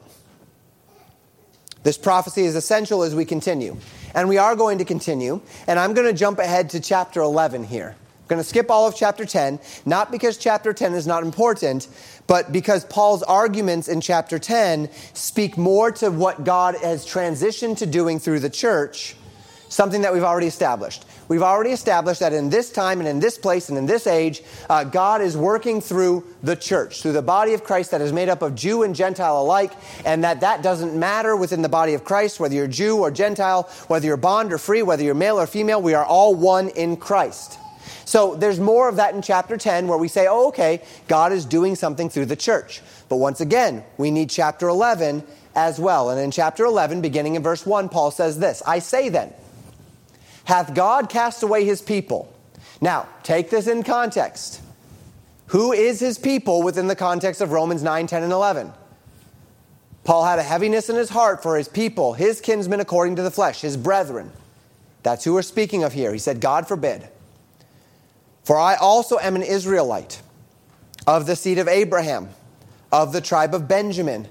[1.83, 3.77] This prophecy is essential as we continue.
[4.15, 5.41] And we are going to continue.
[5.67, 7.95] And I'm going to jump ahead to chapter 11 here.
[8.25, 11.89] I'm going to skip all of chapter 10, not because chapter 10 is not important,
[12.27, 17.87] but because Paul's arguments in chapter 10 speak more to what God has transitioned to
[17.87, 19.15] doing through the church
[19.69, 21.05] something that we've already established.
[21.27, 24.43] We've already established that in this time and in this place and in this age,
[24.69, 28.29] uh, God is working through the church, through the body of Christ that is made
[28.29, 29.73] up of Jew and Gentile alike,
[30.05, 33.63] and that that doesn't matter within the body of Christ, whether you're Jew or Gentile,
[33.89, 36.97] whether you're bond or free, whether you're male or female, we are all one in
[36.97, 37.59] Christ.
[38.05, 41.45] So there's more of that in chapter 10 where we say, oh, okay, God is
[41.47, 42.83] doing something through the church.
[43.09, 46.11] But once again, we need chapter 11 as well.
[46.11, 49.33] And in chapter 11, beginning in verse 1, Paul says this I say then,
[50.45, 52.33] Hath God cast away his people?
[52.81, 54.61] Now, take this in context.
[55.49, 58.73] Who is his people within the context of Romans 9, 10, and 11?
[60.05, 63.31] Paul had a heaviness in his heart for his people, his kinsmen according to the
[63.31, 64.31] flesh, his brethren.
[65.03, 66.13] That's who we're speaking of here.
[66.13, 67.09] He said, God forbid.
[68.43, 70.21] For I also am an Israelite,
[71.07, 72.29] of the seed of Abraham,
[72.93, 74.29] of the tribe of Benjamin.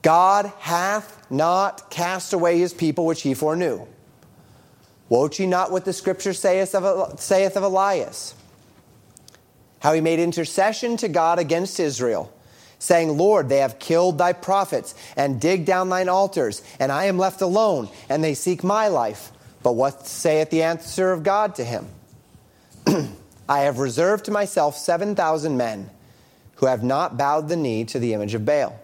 [0.00, 3.86] God hath not cast away his people which he foreknew.
[5.12, 8.34] Wot ye not what the scripture saith of, saith of Elias?
[9.80, 12.32] How he made intercession to God against Israel,
[12.78, 17.18] saying, Lord, they have killed thy prophets and digged down thine altars, and I am
[17.18, 19.32] left alone, and they seek my life.
[19.62, 21.88] But what saith the answer of God to him?
[23.46, 25.90] I have reserved to myself 7,000 men
[26.54, 28.80] who have not bowed the knee to the image of Baal.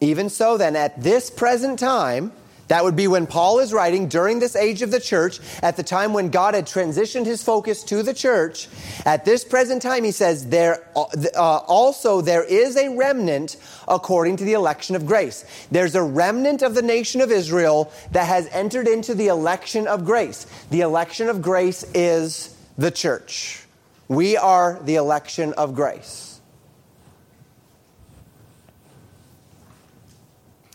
[0.00, 2.32] Even so, then, at this present time,
[2.68, 5.82] that would be when Paul is writing during this age of the church, at the
[5.82, 8.68] time when God had transitioned his focus to the church.
[9.04, 13.56] At this present time, he says, there uh, also there is a remnant
[13.86, 15.44] according to the election of grace.
[15.70, 20.04] There's a remnant of the nation of Israel that has entered into the election of
[20.04, 20.46] grace.
[20.70, 23.64] The election of grace is the church.
[24.08, 26.40] We are the election of grace.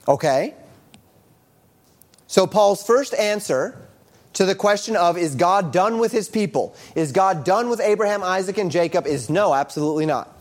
[0.08, 0.56] Okay?
[2.30, 3.75] So, Paul's first answer
[4.34, 6.75] to the question of is God done with his people?
[6.93, 9.07] Is God done with Abraham, Isaac, and Jacob?
[9.07, 10.32] Is no, absolutely not.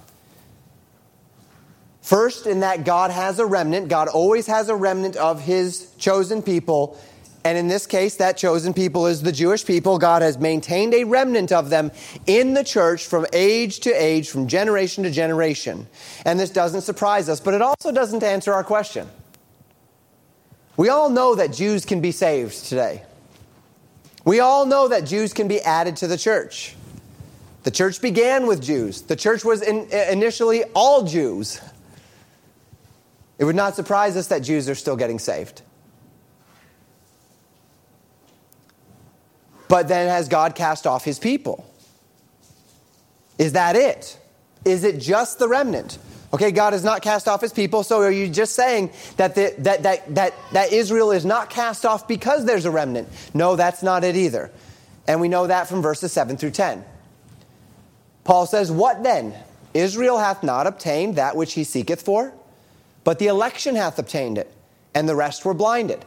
[2.02, 6.42] First, in that God has a remnant, God always has a remnant of his chosen
[6.42, 7.00] people.
[7.42, 9.96] And in this case, that chosen people is the Jewish people.
[9.98, 11.90] God has maintained a remnant of them
[12.26, 15.86] in the church from age to age, from generation to generation.
[16.26, 19.08] And this doesn't surprise us, but it also doesn't answer our question.
[20.78, 23.02] We all know that Jews can be saved today.
[24.24, 26.76] We all know that Jews can be added to the church.
[27.64, 29.02] The church began with Jews.
[29.02, 31.60] The church was in, initially all Jews.
[33.38, 35.62] It would not surprise us that Jews are still getting saved.
[39.66, 41.68] But then has God cast off his people?
[43.36, 44.16] Is that it?
[44.64, 45.98] Is it just the remnant?
[46.32, 49.54] Okay, God has not cast off his people, so are you just saying that, the,
[49.58, 53.08] that, that, that, that Israel is not cast off because there's a remnant?
[53.32, 54.50] No, that's not it either.
[55.06, 56.84] And we know that from verses 7 through 10.
[58.24, 59.34] Paul says, What then?
[59.72, 62.32] Israel hath not obtained that which he seeketh for,
[63.04, 64.52] but the election hath obtained it,
[64.94, 66.04] and the rest were blinded.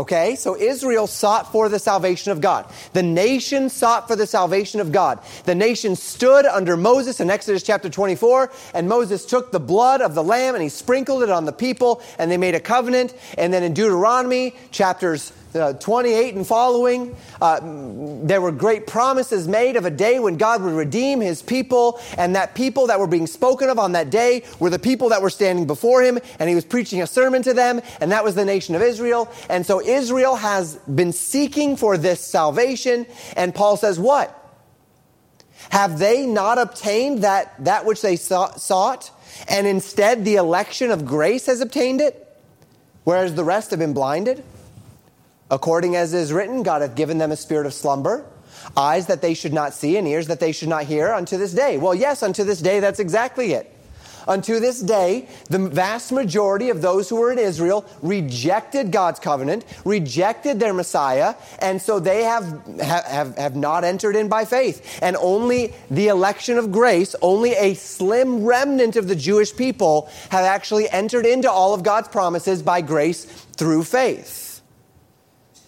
[0.00, 2.64] Okay, so Israel sought for the salvation of God.
[2.94, 5.18] The nation sought for the salvation of God.
[5.44, 10.14] The nation stood under Moses in Exodus chapter 24, and Moses took the blood of
[10.14, 13.12] the lamb and he sprinkled it on the people, and they made a covenant.
[13.36, 17.60] And then in Deuteronomy chapters uh, 28 and following, uh,
[18.22, 22.36] there were great promises made of a day when God would redeem his people, and
[22.36, 25.30] that people that were being spoken of on that day were the people that were
[25.30, 28.44] standing before him, and he was preaching a sermon to them, and that was the
[28.44, 29.30] nation of Israel.
[29.48, 34.36] And so Israel has been seeking for this salvation, and Paul says, What?
[35.70, 39.10] Have they not obtained that, that which they sought,
[39.48, 42.26] and instead the election of grace has obtained it,
[43.04, 44.42] whereas the rest have been blinded?
[45.50, 48.24] According as is written, God hath given them a spirit of slumber,
[48.76, 51.52] eyes that they should not see, and ears that they should not hear unto this
[51.52, 51.76] day.
[51.76, 53.74] Well, yes, unto this day, that's exactly it.
[54.28, 59.64] Unto this day, the vast majority of those who were in Israel rejected God's covenant,
[59.84, 64.98] rejected their Messiah, and so they have, have, have not entered in by faith.
[65.02, 70.44] And only the election of grace, only a slim remnant of the Jewish people have
[70.44, 74.39] actually entered into all of God's promises by grace through faith.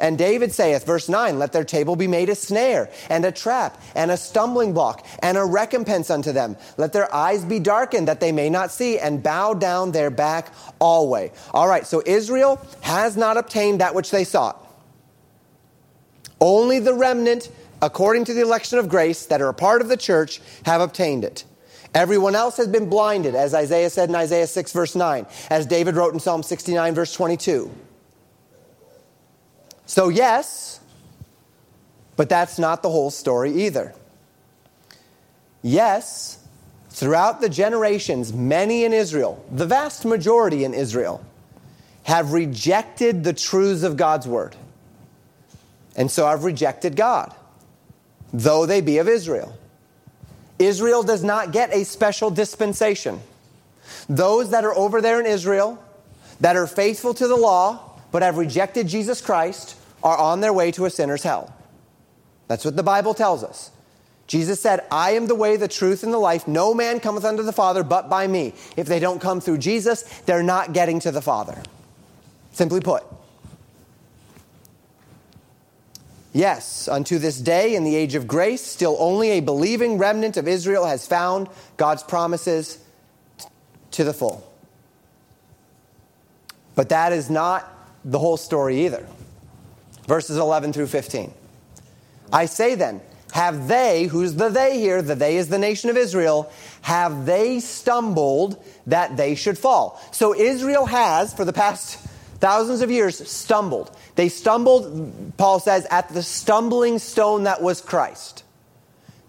[0.02, 3.80] And David saith, verse 9, Let their table be made a snare, and a trap,
[3.94, 6.56] and a stumbling block, and a recompense unto them.
[6.76, 10.52] Let their eyes be darkened, that they may not see, and bow down their back
[10.80, 11.30] always.
[11.54, 14.58] All right, so Israel has not obtained that which they sought.
[16.40, 17.48] Only the remnant,
[17.80, 21.22] according to the election of grace, that are a part of the church, have obtained
[21.22, 21.44] it.
[21.94, 25.94] Everyone else has been blinded, as Isaiah said in Isaiah 6, verse 9, as David
[25.94, 27.70] wrote in Psalm 69, verse 22.
[29.92, 30.80] So, yes,
[32.16, 33.92] but that's not the whole story either.
[35.60, 36.38] Yes,
[36.88, 41.22] throughout the generations, many in Israel, the vast majority in Israel,
[42.04, 44.56] have rejected the truths of God's word.
[45.94, 47.34] And so have rejected God,
[48.32, 49.58] though they be of Israel.
[50.58, 53.20] Israel does not get a special dispensation.
[54.08, 55.84] Those that are over there in Israel,
[56.40, 60.70] that are faithful to the law, but have rejected Jesus Christ, are on their way
[60.72, 61.54] to a sinner's hell.
[62.48, 63.70] That's what the Bible tells us.
[64.26, 66.48] Jesus said, I am the way, the truth, and the life.
[66.48, 68.54] No man cometh unto the Father but by me.
[68.76, 71.62] If they don't come through Jesus, they're not getting to the Father.
[72.52, 73.04] Simply put.
[76.32, 80.48] Yes, unto this day, in the age of grace, still only a believing remnant of
[80.48, 82.78] Israel has found God's promises
[83.90, 84.50] to the full.
[86.74, 87.70] But that is not
[88.02, 89.06] the whole story either
[90.06, 91.32] verses 11 through 15.
[92.32, 93.00] I say then,
[93.32, 95.00] have they, who's the they here?
[95.00, 96.52] The they is the nation of Israel.
[96.82, 100.00] Have they stumbled that they should fall?
[100.12, 101.98] So Israel has, for the past
[102.40, 103.96] thousands of years, stumbled.
[104.16, 108.44] They stumbled, Paul says, at the stumbling stone that was Christ.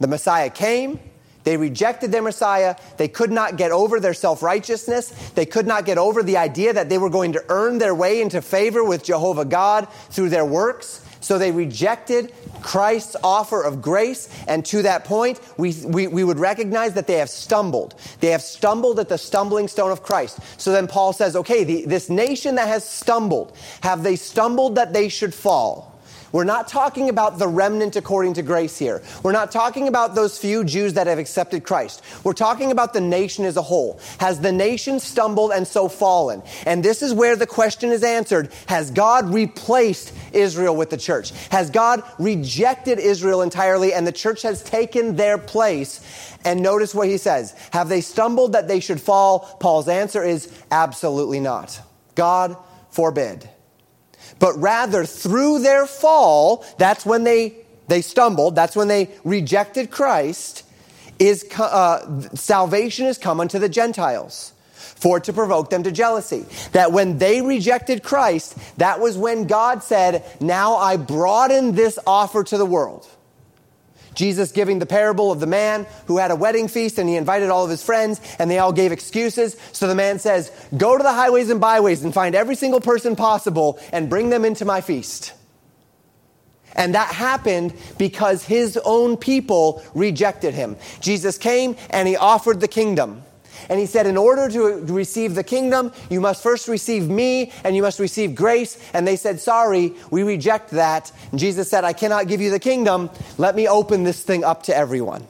[0.01, 0.99] The Messiah came.
[1.43, 2.75] They rejected their Messiah.
[2.97, 5.09] They could not get over their self righteousness.
[5.35, 8.21] They could not get over the idea that they were going to earn their way
[8.21, 11.01] into favor with Jehovah God through their works.
[11.23, 14.27] So they rejected Christ's offer of grace.
[14.45, 17.95] And to that point, we, we, we, would recognize that they have stumbled.
[18.19, 20.39] They have stumbled at the stumbling stone of Christ.
[20.57, 24.91] So then Paul says, okay, the, this nation that has stumbled, have they stumbled that
[24.91, 25.92] they should fall?
[26.33, 29.03] We're not talking about the remnant according to grace here.
[29.21, 32.01] We're not talking about those few Jews that have accepted Christ.
[32.23, 33.99] We're talking about the nation as a whole.
[34.19, 36.41] Has the nation stumbled and so fallen?
[36.65, 38.51] And this is where the question is answered.
[38.65, 41.29] Has God replaced Israel with the church?
[41.49, 46.01] Has God rejected Israel entirely and the church has taken their place?
[46.43, 47.53] And notice what he says.
[47.73, 49.41] Have they stumbled that they should fall?
[49.59, 51.79] Paul's answer is absolutely not.
[52.15, 52.57] God
[52.89, 53.47] forbid
[54.39, 57.55] but rather through their fall, that's when they,
[57.87, 60.63] they stumbled, that's when they rejected Christ,
[61.19, 64.53] is uh, salvation is come unto the Gentiles
[65.03, 66.45] for to provoke them to jealousy.
[66.71, 72.43] That when they rejected Christ, that was when God said, Now I broaden this offer
[72.43, 73.07] to the world.
[74.13, 77.49] Jesus giving the parable of the man who had a wedding feast and he invited
[77.49, 79.57] all of his friends and they all gave excuses.
[79.71, 83.15] So the man says, Go to the highways and byways and find every single person
[83.15, 85.33] possible and bring them into my feast.
[86.75, 90.77] And that happened because his own people rejected him.
[90.99, 93.23] Jesus came and he offered the kingdom.
[93.69, 97.75] And he said, In order to receive the kingdom, you must first receive me and
[97.75, 98.77] you must receive grace.
[98.93, 101.11] And they said, Sorry, we reject that.
[101.31, 103.09] And Jesus said, I cannot give you the kingdom.
[103.37, 105.27] Let me open this thing up to everyone.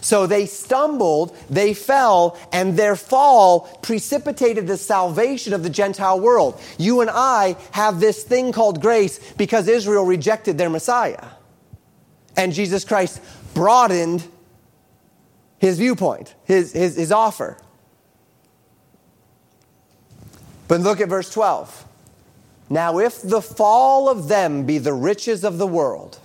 [0.00, 6.60] So they stumbled, they fell, and their fall precipitated the salvation of the Gentile world.
[6.78, 11.24] You and I have this thing called grace because Israel rejected their Messiah.
[12.36, 13.22] And Jesus Christ
[13.54, 14.26] broadened
[15.58, 17.56] his viewpoint, his, his, his offer.
[20.68, 21.84] But look at verse 12.
[22.68, 26.18] Now, if the fall of them be the riches of the world,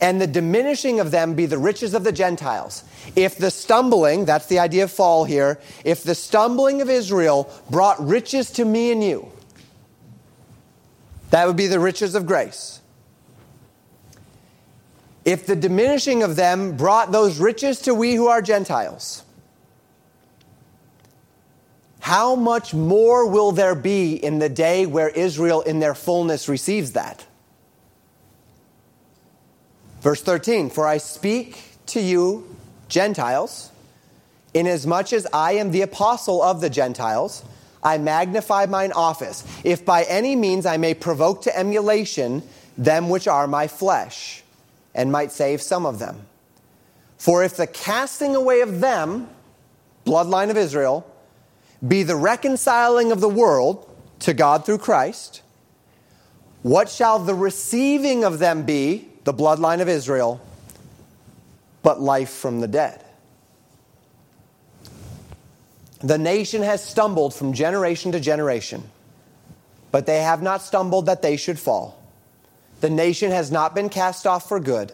[0.00, 2.84] and the diminishing of them be the riches of the Gentiles,
[3.16, 8.00] if the stumbling, that's the idea of fall here, if the stumbling of Israel brought
[8.04, 9.30] riches to me and you,
[11.28, 12.79] that would be the riches of grace
[15.24, 19.22] if the diminishing of them brought those riches to we who are Gentiles,
[22.00, 26.92] how much more will there be in the day where Israel in their fullness receives
[26.92, 27.26] that?
[30.00, 32.56] Verse 13 For I speak to you,
[32.88, 33.70] Gentiles,
[34.54, 37.44] inasmuch as I am the apostle of the Gentiles,
[37.82, 42.42] I magnify mine office, if by any means I may provoke to emulation
[42.78, 44.42] them which are my flesh
[44.94, 46.26] and might save some of them.
[47.16, 49.28] For if the casting away of them,
[50.06, 51.06] bloodline of Israel,
[51.86, 53.88] be the reconciling of the world
[54.20, 55.42] to God through Christ,
[56.62, 60.40] what shall the receiving of them be, the bloodline of Israel,
[61.82, 63.04] but life from the dead?
[66.00, 68.82] The nation has stumbled from generation to generation,
[69.92, 71.99] but they have not stumbled that they should fall.
[72.80, 74.92] The nation has not been cast off for good.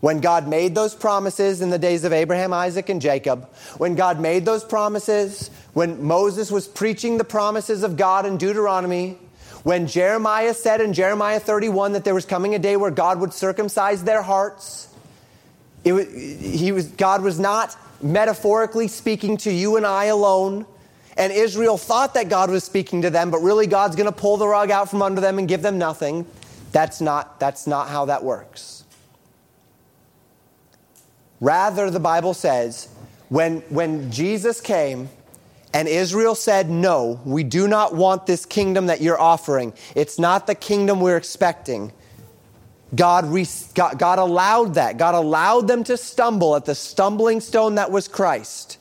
[0.00, 3.48] When God made those promises in the days of Abraham, Isaac, and Jacob,
[3.78, 9.16] when God made those promises, when Moses was preaching the promises of God in Deuteronomy,
[9.62, 13.32] when Jeremiah said in Jeremiah 31 that there was coming a day where God would
[13.32, 14.88] circumcise their hearts,
[15.84, 20.66] was, he was, God was not metaphorically speaking to you and I alone.
[21.16, 24.36] And Israel thought that God was speaking to them, but really God's going to pull
[24.36, 26.26] the rug out from under them and give them nothing.
[26.72, 28.84] That's not, that's not how that works.
[31.40, 32.88] Rather, the Bible says,
[33.28, 35.08] when, when Jesus came
[35.74, 40.46] and Israel said, No, we do not want this kingdom that you're offering, it's not
[40.46, 41.92] the kingdom we're expecting.
[42.94, 44.98] God, re- God, God allowed that.
[44.98, 48.78] God allowed them to stumble at the stumbling stone that was Christ,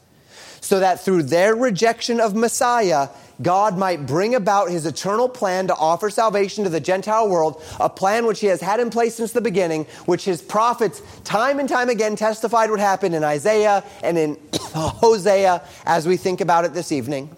[0.71, 3.09] so that through their rejection of Messiah,
[3.41, 7.89] God might bring about his eternal plan to offer salvation to the Gentile world, a
[7.89, 11.67] plan which he has had in place since the beginning, which his prophets time and
[11.67, 14.39] time again testified would happen in Isaiah and in
[14.73, 17.35] Hosea as we think about it this evening.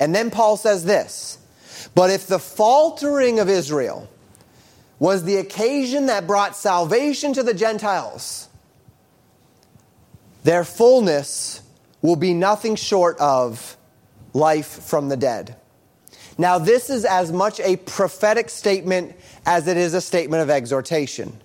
[0.00, 1.38] And then Paul says this
[1.94, 4.10] But if the faltering of Israel
[4.98, 8.48] was the occasion that brought salvation to the Gentiles,
[10.42, 11.62] their fullness
[12.02, 13.76] will be nothing short of
[14.32, 15.56] life from the dead.
[16.38, 19.14] Now, this is as much a prophetic statement
[19.44, 21.38] as it is a statement of exhortation.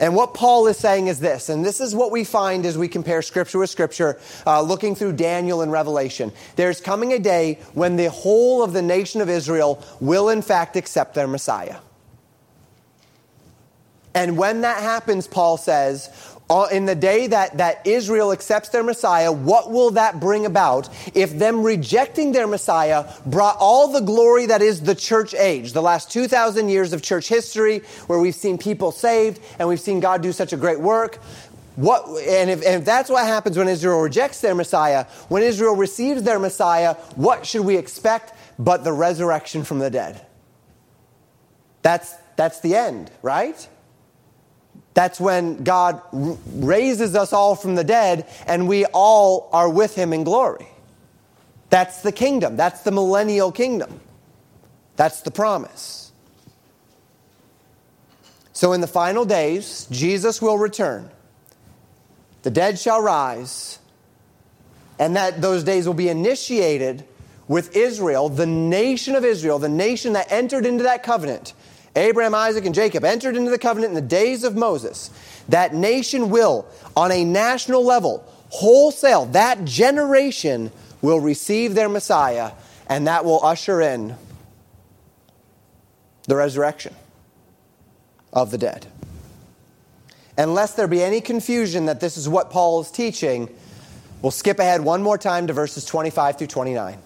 [0.00, 2.86] And what Paul is saying is this, and this is what we find as we
[2.86, 6.30] compare Scripture with Scripture, uh, looking through Daniel and Revelation.
[6.54, 10.76] There's coming a day when the whole of the nation of Israel will, in fact,
[10.76, 11.78] accept their Messiah.
[14.14, 16.10] And when that happens, Paul says,
[16.50, 20.88] Uh, in the day that, that Israel accepts their Messiah, what will that bring about
[21.14, 25.82] if them rejecting their Messiah brought all the glory that is the church age, the
[25.82, 30.22] last 2,000 years of church history, where we've seen people saved and we've seen God
[30.22, 31.16] do such a great work?
[31.76, 35.76] What, and, if, and if that's what happens when Israel rejects their Messiah, when Israel
[35.76, 40.24] receives their Messiah, what should we expect but the resurrection from the dead?
[41.82, 43.68] That's, that's the end, right?
[44.98, 50.12] That's when God raises us all from the dead and we all are with him
[50.12, 50.66] in glory.
[51.70, 52.56] That's the kingdom.
[52.56, 54.00] That's the millennial kingdom.
[54.96, 56.10] That's the promise.
[58.52, 61.08] So in the final days, Jesus will return.
[62.42, 63.78] The dead shall rise,
[64.98, 67.04] and that those days will be initiated
[67.46, 71.54] with Israel, the nation of Israel, the nation that entered into that covenant
[71.96, 75.10] Abraham, Isaac, and Jacob entered into the covenant in the days of Moses.
[75.48, 76.66] That nation will,
[76.96, 80.70] on a national level, wholesale, that generation
[81.02, 82.52] will receive their Messiah,
[82.88, 84.16] and that will usher in
[86.24, 86.94] the resurrection
[88.32, 88.86] of the dead.
[90.36, 93.48] Unless there be any confusion that this is what Paul is teaching,
[94.22, 96.98] we'll skip ahead one more time to verses 25 through 29.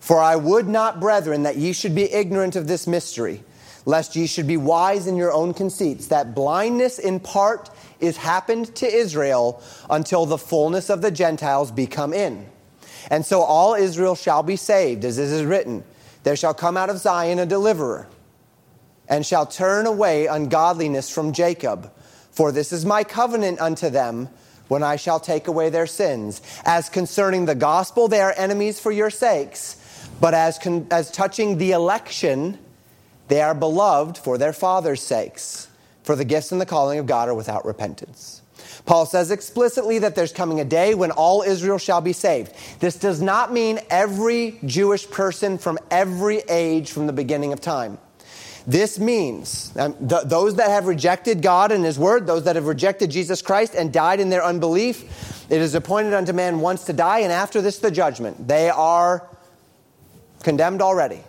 [0.00, 3.42] For I would not, brethren, that ye should be ignorant of this mystery
[3.86, 7.70] lest ye should be wise in your own conceits, that blindness in part
[8.00, 12.44] is happened to Israel until the fullness of the Gentiles be come in.
[13.10, 15.84] And so all Israel shall be saved, as is written,
[16.24, 18.08] There shall come out of Zion a deliverer,
[19.08, 21.92] and shall turn away ungodliness from Jacob.
[22.32, 24.28] For this is my covenant unto them
[24.66, 26.42] when I shall take away their sins.
[26.64, 29.76] As concerning the gospel, they are enemies for your sakes.
[30.20, 32.58] But as, con- as touching the election,
[33.28, 35.68] they are beloved for their father's sakes,
[36.02, 38.42] for the gifts and the calling of God are without repentance.
[38.84, 42.52] Paul says explicitly that there's coming a day when all Israel shall be saved.
[42.78, 47.98] This does not mean every Jewish person from every age from the beginning of time.
[48.66, 52.66] This means um, th- those that have rejected God and His Word, those that have
[52.66, 55.04] rejected Jesus Christ and died in their unbelief,
[55.50, 58.48] it is appointed unto man once to die, and after this, the judgment.
[58.48, 59.28] They are
[60.42, 61.20] condemned already.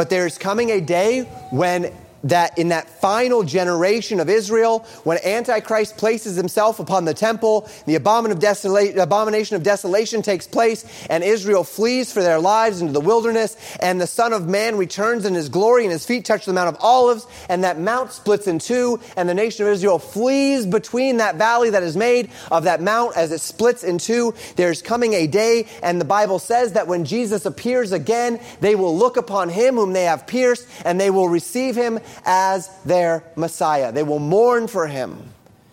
[0.00, 1.92] But there's coming a day when
[2.24, 7.94] that in that final generation of Israel, when Antichrist places himself upon the temple, the
[7.94, 14.00] abomination of desolation takes place, and Israel flees for their lives into the wilderness, and
[14.00, 16.82] the Son of Man returns in his glory, and his feet touch the Mount of
[16.82, 21.36] Olives, and that mount splits in two, and the nation of Israel flees between that
[21.36, 24.34] valley that is made of that mount as it splits in two.
[24.56, 28.96] There's coming a day, and the Bible says that when Jesus appears again, they will
[28.96, 33.92] look upon him whom they have pierced, and they will receive him as their Messiah.
[33.92, 35.32] They will mourn for him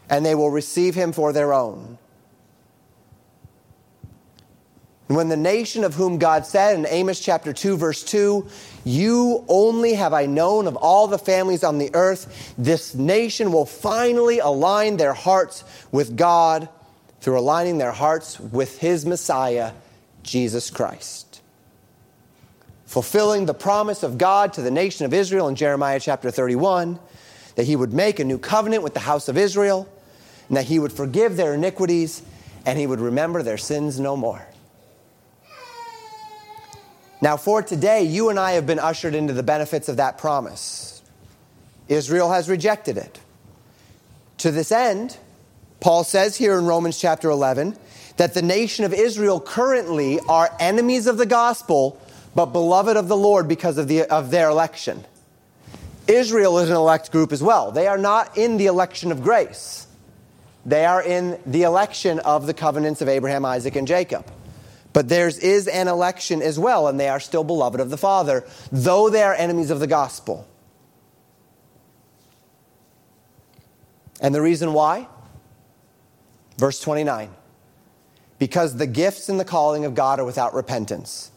[0.10, 1.98] and they will receive him for their own.
[5.08, 8.46] When the nation of whom God said in Amos chapter 2, verse 2,
[8.84, 13.66] You only have I known of all the families on the earth, this nation will
[13.66, 15.64] finally align their hearts
[15.94, 16.68] with God
[17.22, 19.72] through aligning their hearts with his Messiah,
[20.24, 21.27] Jesus Christ
[22.88, 26.98] fulfilling the promise of God to the nation of Israel in Jeremiah chapter 31
[27.56, 29.88] that he would make a new covenant with the house of Israel
[30.48, 32.24] and that he would forgive their iniquities
[32.66, 34.48] and he would remember their sins no more.
[37.22, 41.02] Now, for today, you and I have been ushered into the benefits of that promise.
[41.90, 43.20] Israel has rejected it.
[44.40, 45.18] To this end,
[45.80, 47.76] Paul says here in Romans chapter 11
[48.18, 52.00] that the nation of Israel currently are enemies of the gospel
[52.38, 55.04] but beloved of the Lord because of, the, of their election.
[56.08, 57.72] Israel is an elect group as well.
[57.72, 59.88] They are not in the election of grace,
[60.64, 64.24] they are in the election of the covenants of Abraham, Isaac, and Jacob.
[64.94, 68.46] But theirs is an election as well, and they are still beloved of the Father,
[68.72, 70.48] though they are enemies of the gospel.
[74.22, 75.08] And the reason why?
[76.60, 77.32] Verse 29
[78.38, 81.32] because the gifts and the calling of God are without repentance.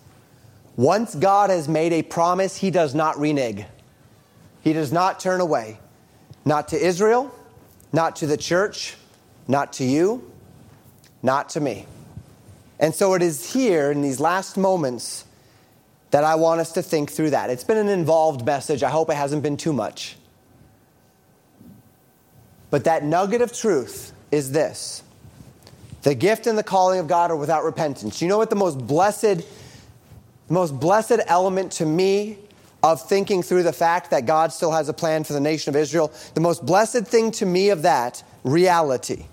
[0.76, 3.64] Once God has made a promise, he does not renege.
[4.62, 5.78] He does not turn away.
[6.44, 7.34] Not to Israel,
[7.92, 8.96] not to the church,
[9.46, 10.30] not to you,
[11.22, 11.86] not to me.
[12.78, 15.24] And so it is here in these last moments
[16.10, 17.50] that I want us to think through that.
[17.50, 18.82] It's been an involved message.
[18.82, 20.16] I hope it hasn't been too much.
[22.70, 25.02] But that nugget of truth is this
[26.02, 28.22] the gift and the calling of God are without repentance.
[28.22, 29.44] You know what the most blessed,
[30.54, 32.38] most blessed element to me
[32.82, 35.76] of thinking through the fact that God still has a plan for the nation of
[35.76, 39.26] Israel, the most blessed thing to me of that reality,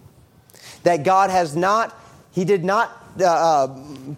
[0.84, 1.98] that God has not,
[2.32, 3.68] He did not uh,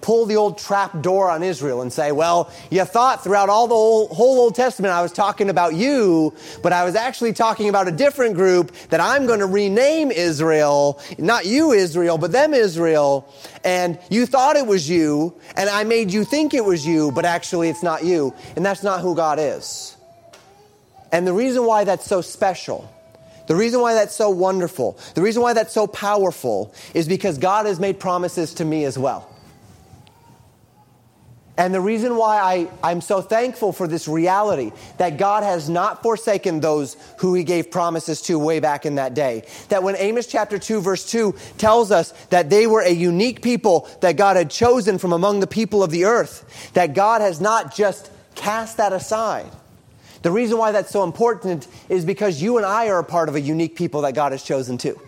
[0.02, 3.76] pull the old trap door on Israel and say, well, you thought throughout all the
[3.76, 7.88] whole, whole Old Testament I was talking about you, but I was actually talking about
[7.88, 11.02] a different group that I'm going to rename Israel.
[11.18, 13.34] Not you, Israel, but them, Israel.
[13.64, 17.26] And you thought it was you, and I made you think it was you, but
[17.26, 18.34] actually it's not you.
[18.56, 19.96] And that's not who God is.
[21.12, 22.90] And the reason why that's so special
[23.50, 27.66] the reason why that's so wonderful, the reason why that's so powerful, is because God
[27.66, 29.28] has made promises to me as well.
[31.58, 36.04] And the reason why I, I'm so thankful for this reality that God has not
[36.04, 39.48] forsaken those who he gave promises to way back in that day.
[39.70, 43.90] That when Amos chapter 2, verse 2 tells us that they were a unique people
[44.02, 47.74] that God had chosen from among the people of the earth, that God has not
[47.74, 49.52] just cast that aside.
[50.22, 53.36] The reason why that's so important is because you and I are a part of
[53.36, 55.00] a unique people that God has chosen too.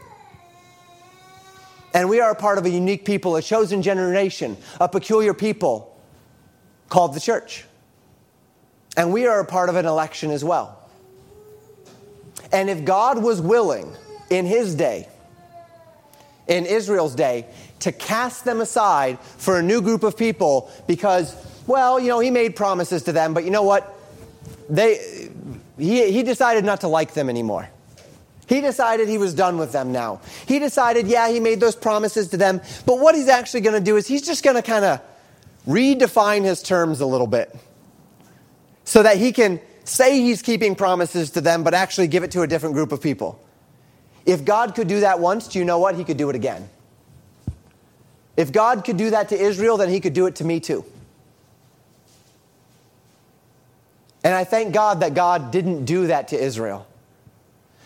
[1.93, 5.97] And we are a part of a unique people, a chosen generation, a peculiar people
[6.87, 7.65] called the church.
[8.95, 10.77] And we are a part of an election as well.
[12.51, 13.93] And if God was willing
[14.29, 15.07] in his day,
[16.47, 17.45] in Israel's day,
[17.79, 21.35] to cast them aside for a new group of people because,
[21.67, 23.97] well, you know, he made promises to them, but you know what?
[24.71, 25.29] They,
[25.77, 27.69] he, he decided not to like them anymore.
[28.47, 30.21] He decided he was done with them now.
[30.47, 33.83] He decided, yeah, he made those promises to them, but what he's actually going to
[33.83, 35.01] do is he's just going to kind of
[35.67, 37.55] redefine his terms a little bit
[38.83, 42.41] so that he can say he's keeping promises to them, but actually give it to
[42.41, 43.41] a different group of people.
[44.25, 45.95] If God could do that once, do you know what?
[45.95, 46.69] He could do it again.
[48.37, 50.85] If God could do that to Israel, then he could do it to me too.
[54.23, 56.87] And I thank God that God didn't do that to Israel.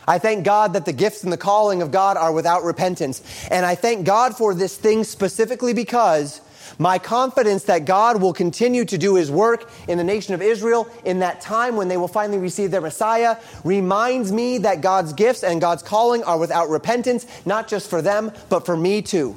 [0.08, 3.24] I thank God that the gifts and the calling of God are without repentance.
[3.50, 6.42] And I thank God for this thing specifically because
[6.78, 10.88] my confidence that God will continue to do his work in the nation of Israel
[11.06, 15.44] in that time when they will finally receive their Messiah reminds me that God's gifts
[15.44, 19.36] and God's calling are without repentance, not just for them, but for me too.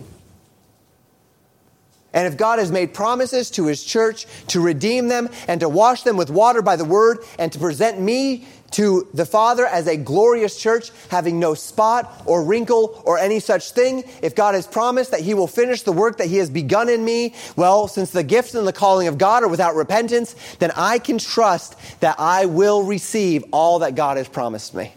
[2.19, 6.03] And if God has made promises to his church to redeem them and to wash
[6.03, 9.97] them with water by the word and to present me to the Father as a
[9.97, 15.13] glorious church, having no spot or wrinkle or any such thing, if God has promised
[15.13, 18.25] that he will finish the work that he has begun in me, well, since the
[18.25, 22.47] gifts and the calling of God are without repentance, then I can trust that I
[22.47, 24.93] will receive all that God has promised me.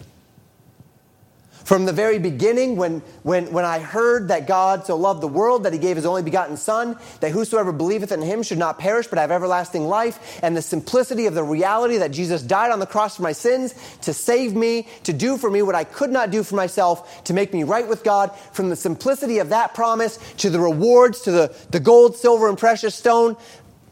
[1.71, 5.63] From the very beginning, when, when, when I heard that God so loved the world
[5.63, 9.07] that he gave his only begotten Son, that whosoever believeth in him should not perish
[9.07, 12.85] but have everlasting life, and the simplicity of the reality that Jesus died on the
[12.85, 16.29] cross for my sins to save me, to do for me what I could not
[16.29, 20.19] do for myself, to make me right with God, from the simplicity of that promise
[20.39, 23.37] to the rewards, to the, the gold, silver, and precious stone,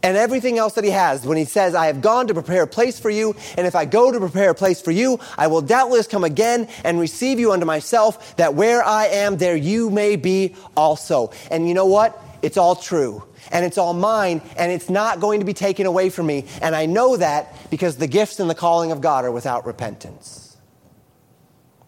[0.02, 2.66] and everything else that he has when he says, I have gone to prepare a
[2.66, 5.60] place for you, and if I go to prepare a place for you, I will
[5.60, 10.16] doubtless come again and receive you unto myself, that where I am, there you may
[10.16, 11.32] be also.
[11.50, 12.18] And you know what?
[12.42, 13.24] It's all true.
[13.52, 16.46] And it's all mine, and it's not going to be taken away from me.
[16.62, 20.56] And I know that because the gifts and the calling of God are without repentance.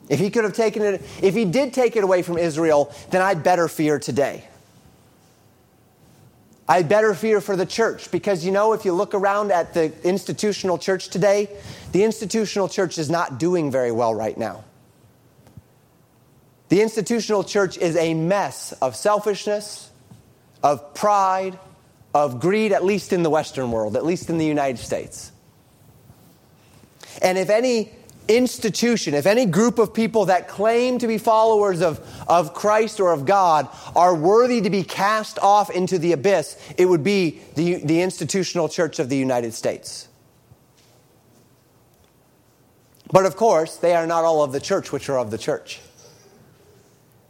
[0.09, 3.23] If he could have taken it, if he did take it away from Israel, then
[3.23, 4.45] I'd better fear today.
[6.73, 9.93] I better fear for the church because you know, if you look around at the
[10.09, 11.51] institutional church today,
[11.93, 14.65] the institutional church is not doing very well right now.
[16.71, 19.91] The institutional church is a mess of selfishness,
[20.63, 21.59] of pride,
[22.15, 25.31] of greed, at least in the Western world, at least in the United States.
[27.21, 27.93] And if any
[28.37, 33.13] institution, if any group of people that claim to be followers of, of Christ or
[33.13, 37.77] of God are worthy to be cast off into the abyss, it would be the,
[37.85, 40.09] the institutional church of the United States.
[43.11, 45.81] But of course, they are not all of the church which are of the church.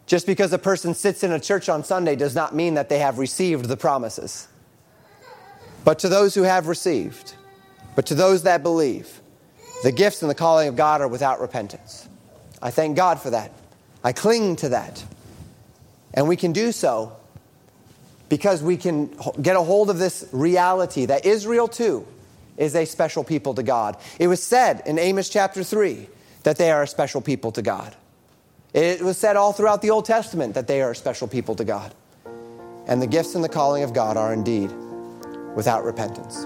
[0.05, 2.99] Just because a person sits in a church on Sunday does not mean that they
[2.99, 4.47] have received the promises.
[5.83, 7.35] But to those who have received,
[7.95, 9.21] but to those that believe,
[9.83, 12.07] the gifts and the calling of God are without repentance.
[12.61, 13.51] I thank God for that.
[14.03, 15.03] I cling to that.
[16.13, 17.15] And we can do so
[18.29, 22.07] because we can get a hold of this reality that Israel too
[22.57, 23.97] is a special people to God.
[24.19, 26.07] It was said in Amos chapter 3
[26.43, 27.95] that they are a special people to God.
[28.73, 31.63] It was said all throughout the Old Testament that they are a special people to
[31.63, 31.93] God.
[32.87, 34.71] And the gifts and the calling of God are indeed
[35.55, 36.45] without repentance.